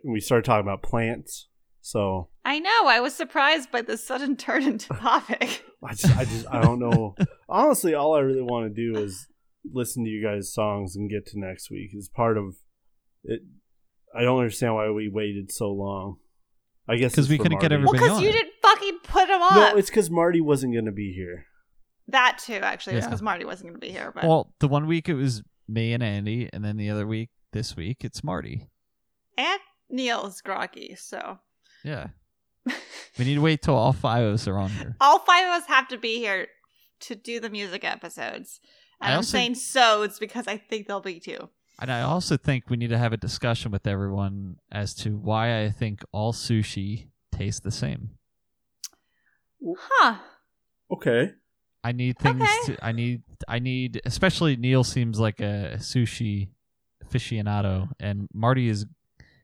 [0.05, 1.49] we started talking about plants,
[1.81, 2.87] so I know.
[2.87, 5.65] I was surprised by the sudden turn into topic.
[5.83, 7.15] I just I just I don't know.
[7.49, 9.27] Honestly, all I really want to do is
[9.73, 11.91] listen to you guys' songs and get to next week.
[11.95, 12.57] Is part of
[13.25, 13.41] it.
[14.17, 16.17] I don't understand why we waited so long.
[16.89, 17.85] I guess because we couldn't get Marty.
[17.85, 19.55] well, because you didn't fucking put them up.
[19.55, 21.47] No, it's because Marty wasn't going to be here.
[22.09, 22.55] that too.
[22.55, 23.09] Actually, it's Yeah.
[23.09, 24.13] because Marty wasn't going to be here.
[24.15, 27.31] But well, the one week it was me and Andy, and then the other week,
[27.53, 28.69] this week, it's Marty.
[29.39, 29.59] and
[29.89, 30.95] Neil is groggy.
[30.97, 31.39] So
[31.83, 32.09] Yeah.
[33.19, 34.97] We need to wait till all five of us are on here.
[35.01, 36.49] all five of us have to be here
[37.01, 38.61] to do the music episodes.
[39.01, 41.49] And I I'm saying so it's because I think there'll be two.
[41.81, 45.63] And I also think we need to have a discussion with everyone as to why
[45.65, 48.11] I think all sushi tastes the same.
[49.67, 50.17] Huh.
[50.91, 51.33] Okay.
[51.83, 52.75] I need things Okay.
[52.77, 56.49] to I need I need especially Neil seems like a sushi
[57.05, 58.87] aficionado and Marty is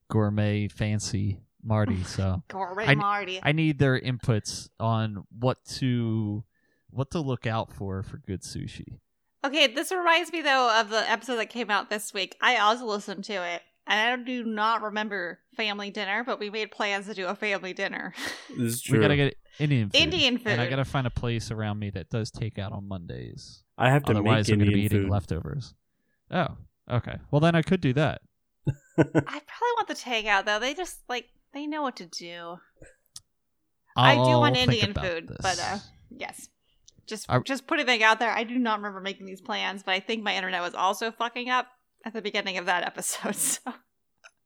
[0.09, 3.41] gourmet fancy Marty, so Gourmet I- Marty.
[3.43, 6.45] I need their inputs on what to
[6.91, 8.99] what to look out for for good sushi.
[9.45, 12.37] Okay, this reminds me though of the episode that came out this week.
[12.41, 16.71] I also listened to it, and I do not remember family dinner, but we made
[16.71, 18.13] plans to do a family dinner.
[18.51, 18.99] This is true.
[18.99, 20.01] We gotta get Indian food.
[20.01, 20.49] Indian food.
[20.49, 23.63] And I gotta find a place around me that does takeout on Mondays.
[23.79, 25.75] I have to Otherwise, make I'm gonna be Indian eating leftovers.
[26.31, 26.49] Oh,
[26.91, 27.17] okay.
[27.31, 28.21] Well, then I could do that.
[28.99, 30.59] I probably want the takeout though.
[30.59, 32.59] They just like they know what to do.
[33.97, 35.39] I do I'll want Indian food, this.
[35.41, 35.79] but uh,
[36.11, 36.49] yes,
[37.11, 38.31] just I- just putting it out there.
[38.31, 41.51] I do not remember making these plans, but I think my internet was also fucking
[41.51, 41.67] up
[42.07, 43.37] at the beginning of that episode.
[43.61, 43.61] So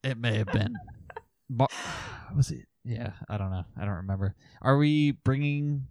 [0.02, 0.74] it may have been.
[1.48, 1.68] Mar-
[2.36, 2.66] was it?
[2.84, 3.64] Yeah, I don't know.
[3.76, 4.34] I don't remember.
[4.60, 5.86] Are we bringing?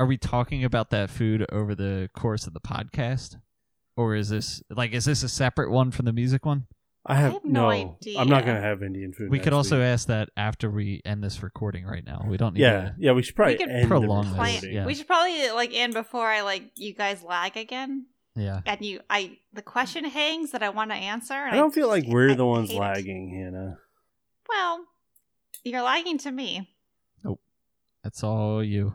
[0.00, 3.36] Are we talking about that food over the course of the podcast,
[3.96, 6.66] or is this like is this a separate one from the music one?
[7.06, 7.70] I have, have no no.
[7.70, 8.18] idea.
[8.18, 9.30] I'm not gonna have Indian food.
[9.30, 9.84] We next could also week.
[9.84, 12.24] ask that after we end this recording right now.
[12.28, 12.94] We don't need Yeah, to.
[12.98, 13.12] yeah.
[13.12, 14.84] We should probably We could end prolong the this, yeah.
[14.86, 18.06] we should probably like end before I like you guys lag again.
[18.34, 18.60] Yeah.
[18.66, 21.34] And you, I the question hangs that I want to answer.
[21.34, 22.80] I don't feel like we're I the ones hate it.
[22.80, 23.78] lagging, Hannah.
[24.48, 24.84] Well,
[25.64, 26.68] you're lagging to me.
[27.24, 27.38] Oh.
[28.04, 28.94] That's all you.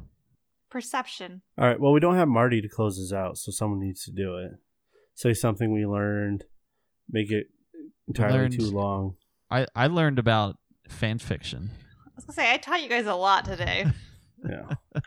[0.70, 1.42] Perception.
[1.58, 1.80] All right.
[1.80, 4.52] Well, we don't have Marty to close us out, so someone needs to do it.
[5.14, 6.46] Say something we learned.
[7.10, 7.48] Make it
[8.08, 9.16] entirely Learned- too long.
[9.52, 10.58] I I learned about
[10.90, 11.70] fan fiction.
[12.06, 13.86] I was gonna say I taught you guys a lot today.
[14.48, 14.68] Yeah.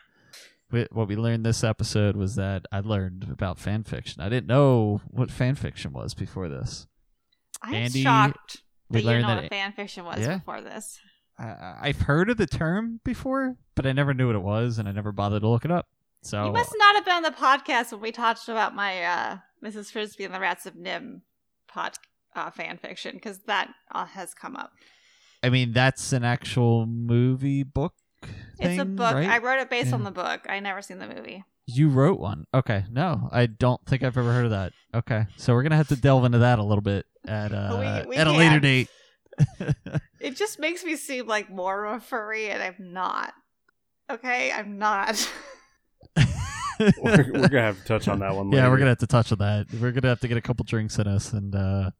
[0.72, 4.20] We- What we learned this episode was that I learned about fan fiction.
[4.22, 6.86] I didn't know what fan fiction was before this.
[7.62, 10.38] I'm Andy, shocked We that you learned know that what fan fiction was Yeah.
[10.38, 10.98] before this.
[11.38, 14.88] I, I've heard of the term before, but I never knew what it was, and
[14.88, 15.86] I never bothered to look it up.
[16.22, 19.38] So You must not have been on the podcast when we talked about my uh,
[19.64, 19.92] Mrs.
[19.92, 21.20] Frisby and the Rats of NIMH
[21.68, 21.92] pod
[22.36, 24.72] uh, fan fiction because that uh, has come up.
[25.42, 27.94] I mean, that's an actual movie book.
[28.58, 29.14] It's a book.
[29.14, 29.28] right?
[29.28, 30.46] I wrote it based on the book.
[30.48, 31.44] I never seen the movie.
[31.66, 32.46] You wrote one.
[32.54, 32.84] Okay.
[32.90, 34.72] No, I don't think I've ever heard of that.
[34.94, 35.26] Okay.
[35.36, 38.16] So we're gonna have to delve into that a little bit at uh, We- we
[38.16, 38.88] at a later date.
[40.18, 43.34] It just makes me seem like more of a furry, and I'm not.
[44.10, 45.30] Okay, I'm not.
[46.16, 48.50] we're, we're gonna have to touch on that one.
[48.52, 49.66] yeah, we're gonna have to touch on that.
[49.80, 51.90] We're gonna have to get a couple drinks in us and uh,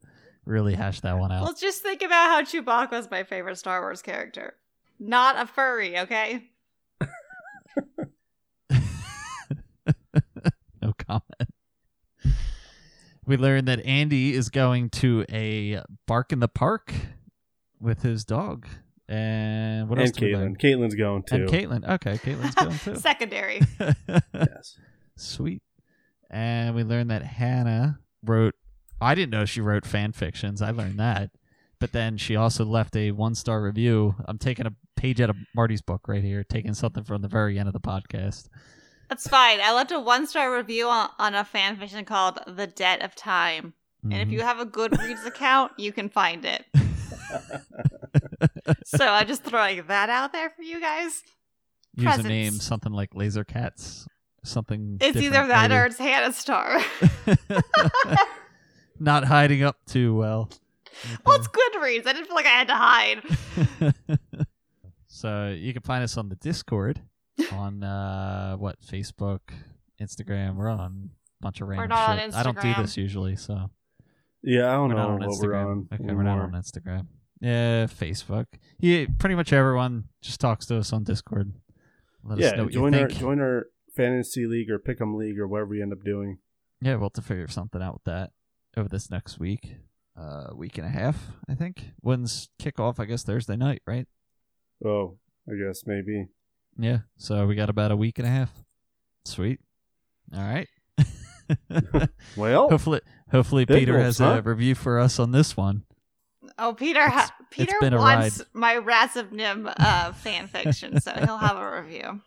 [0.47, 1.43] really hash that one out.
[1.43, 4.55] Well, just think about how Chewbacca's my favorite Star Wars character.
[4.99, 6.49] Not a furry, okay?
[10.81, 11.51] no comment.
[13.25, 16.93] We learned that Andy is going to a bark in the park
[17.79, 18.65] with his dog.
[19.09, 20.55] And what and else did we learn?
[20.55, 20.79] Caitlin.
[20.79, 21.35] Caitlin's going too.
[21.35, 21.89] And Caitlin.
[21.89, 22.95] Okay, Caitlin's going too.
[22.95, 23.61] Secondary.
[24.33, 24.79] yes.
[25.15, 25.61] Sweet.
[26.29, 28.55] And we learned that Hannah wrote.
[28.99, 30.61] I didn't know she wrote fan fictions.
[30.61, 31.31] I learned that.
[31.79, 34.15] But then she also left a one star review.
[34.25, 37.59] I'm taking a page out of Marty's book right here, taking something from the very
[37.59, 38.47] end of the podcast.
[39.09, 39.59] That's fine.
[39.61, 43.15] I left a one star review on, on a fan fiction called The Debt of
[43.15, 43.73] Time.
[44.03, 44.31] And if Mhm.
[44.31, 46.65] you have a Goodreads account, you can find it.
[48.85, 51.23] so I'm just throwing that out there for you guys.
[51.95, 52.27] use a presents.
[52.27, 54.07] name something like Laser Cats,
[54.43, 54.97] something.
[55.01, 55.81] It's either that maybe.
[55.81, 56.79] or it's Hannah Star.
[58.99, 60.49] Not hiding up too well.
[61.25, 62.07] well, it's Goodreads.
[62.07, 64.17] I didn't feel like I had to hide.
[65.07, 67.01] so you can find us on the Discord,
[67.51, 69.39] on uh, what Facebook,
[70.01, 70.55] Instagram.
[70.55, 71.09] We're on
[71.39, 72.35] a bunch of random not on shit.
[72.35, 73.69] I don't do this usually, so
[74.43, 75.41] Yeah, I don't we're not know on what Instagram.
[75.43, 75.87] we're on.
[75.93, 76.51] Okay, we're not on.
[76.53, 77.07] Instagram.
[77.39, 78.45] Yeah, Facebook.
[78.79, 81.53] Yeah, pretty much everyone just talks to us on Discord.
[82.23, 85.39] Let us know Yeah, what join you our join our fantasy league or pick'em league
[85.39, 86.39] or whatever we end up doing.
[86.81, 88.31] Yeah, we'll have to figure something out with that
[88.77, 89.75] over this next week.
[90.19, 91.17] Uh, week and a half,
[91.47, 91.91] I think.
[92.01, 92.99] When's kickoff?
[92.99, 94.07] I guess Thursday night, right?
[94.83, 95.17] Oh,
[95.47, 96.27] I guess maybe.
[96.77, 96.99] Yeah.
[97.17, 98.51] So we got about a week and a half.
[99.25, 99.59] Sweet.
[100.33, 100.67] All right.
[102.35, 103.01] Well, hopefully,
[103.31, 105.83] hopefully Peter wolves, has a review for us on this one.
[106.57, 107.01] Oh, Peter!
[107.01, 111.37] Ha- it's Peter been a wants my Rats of NIMH uh, fan fiction, so he'll
[111.37, 112.21] have a review.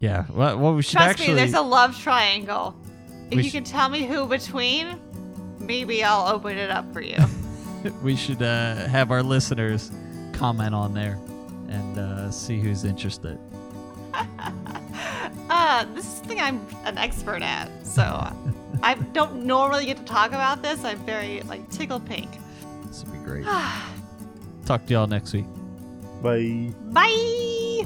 [0.00, 0.26] Yeah.
[0.30, 1.28] Well, well we should Trust actually.
[1.28, 2.76] me, there's a love triangle.
[3.30, 4.98] If We you sh- can tell me who between,
[5.68, 7.18] maybe I'll open it up for you.
[8.02, 9.92] we should uh, have our listeners
[10.32, 11.20] comment on there
[11.68, 13.38] and uh, see who's interested.
[15.50, 18.02] uh, this is something I'm an expert at, so
[18.82, 20.82] I don't normally get to talk about this.
[20.82, 22.30] I'm very like tickle pink.
[22.86, 23.44] This would be great.
[24.66, 25.46] Talk to y'all next week.
[26.22, 26.72] bye.
[26.92, 27.84] Bye.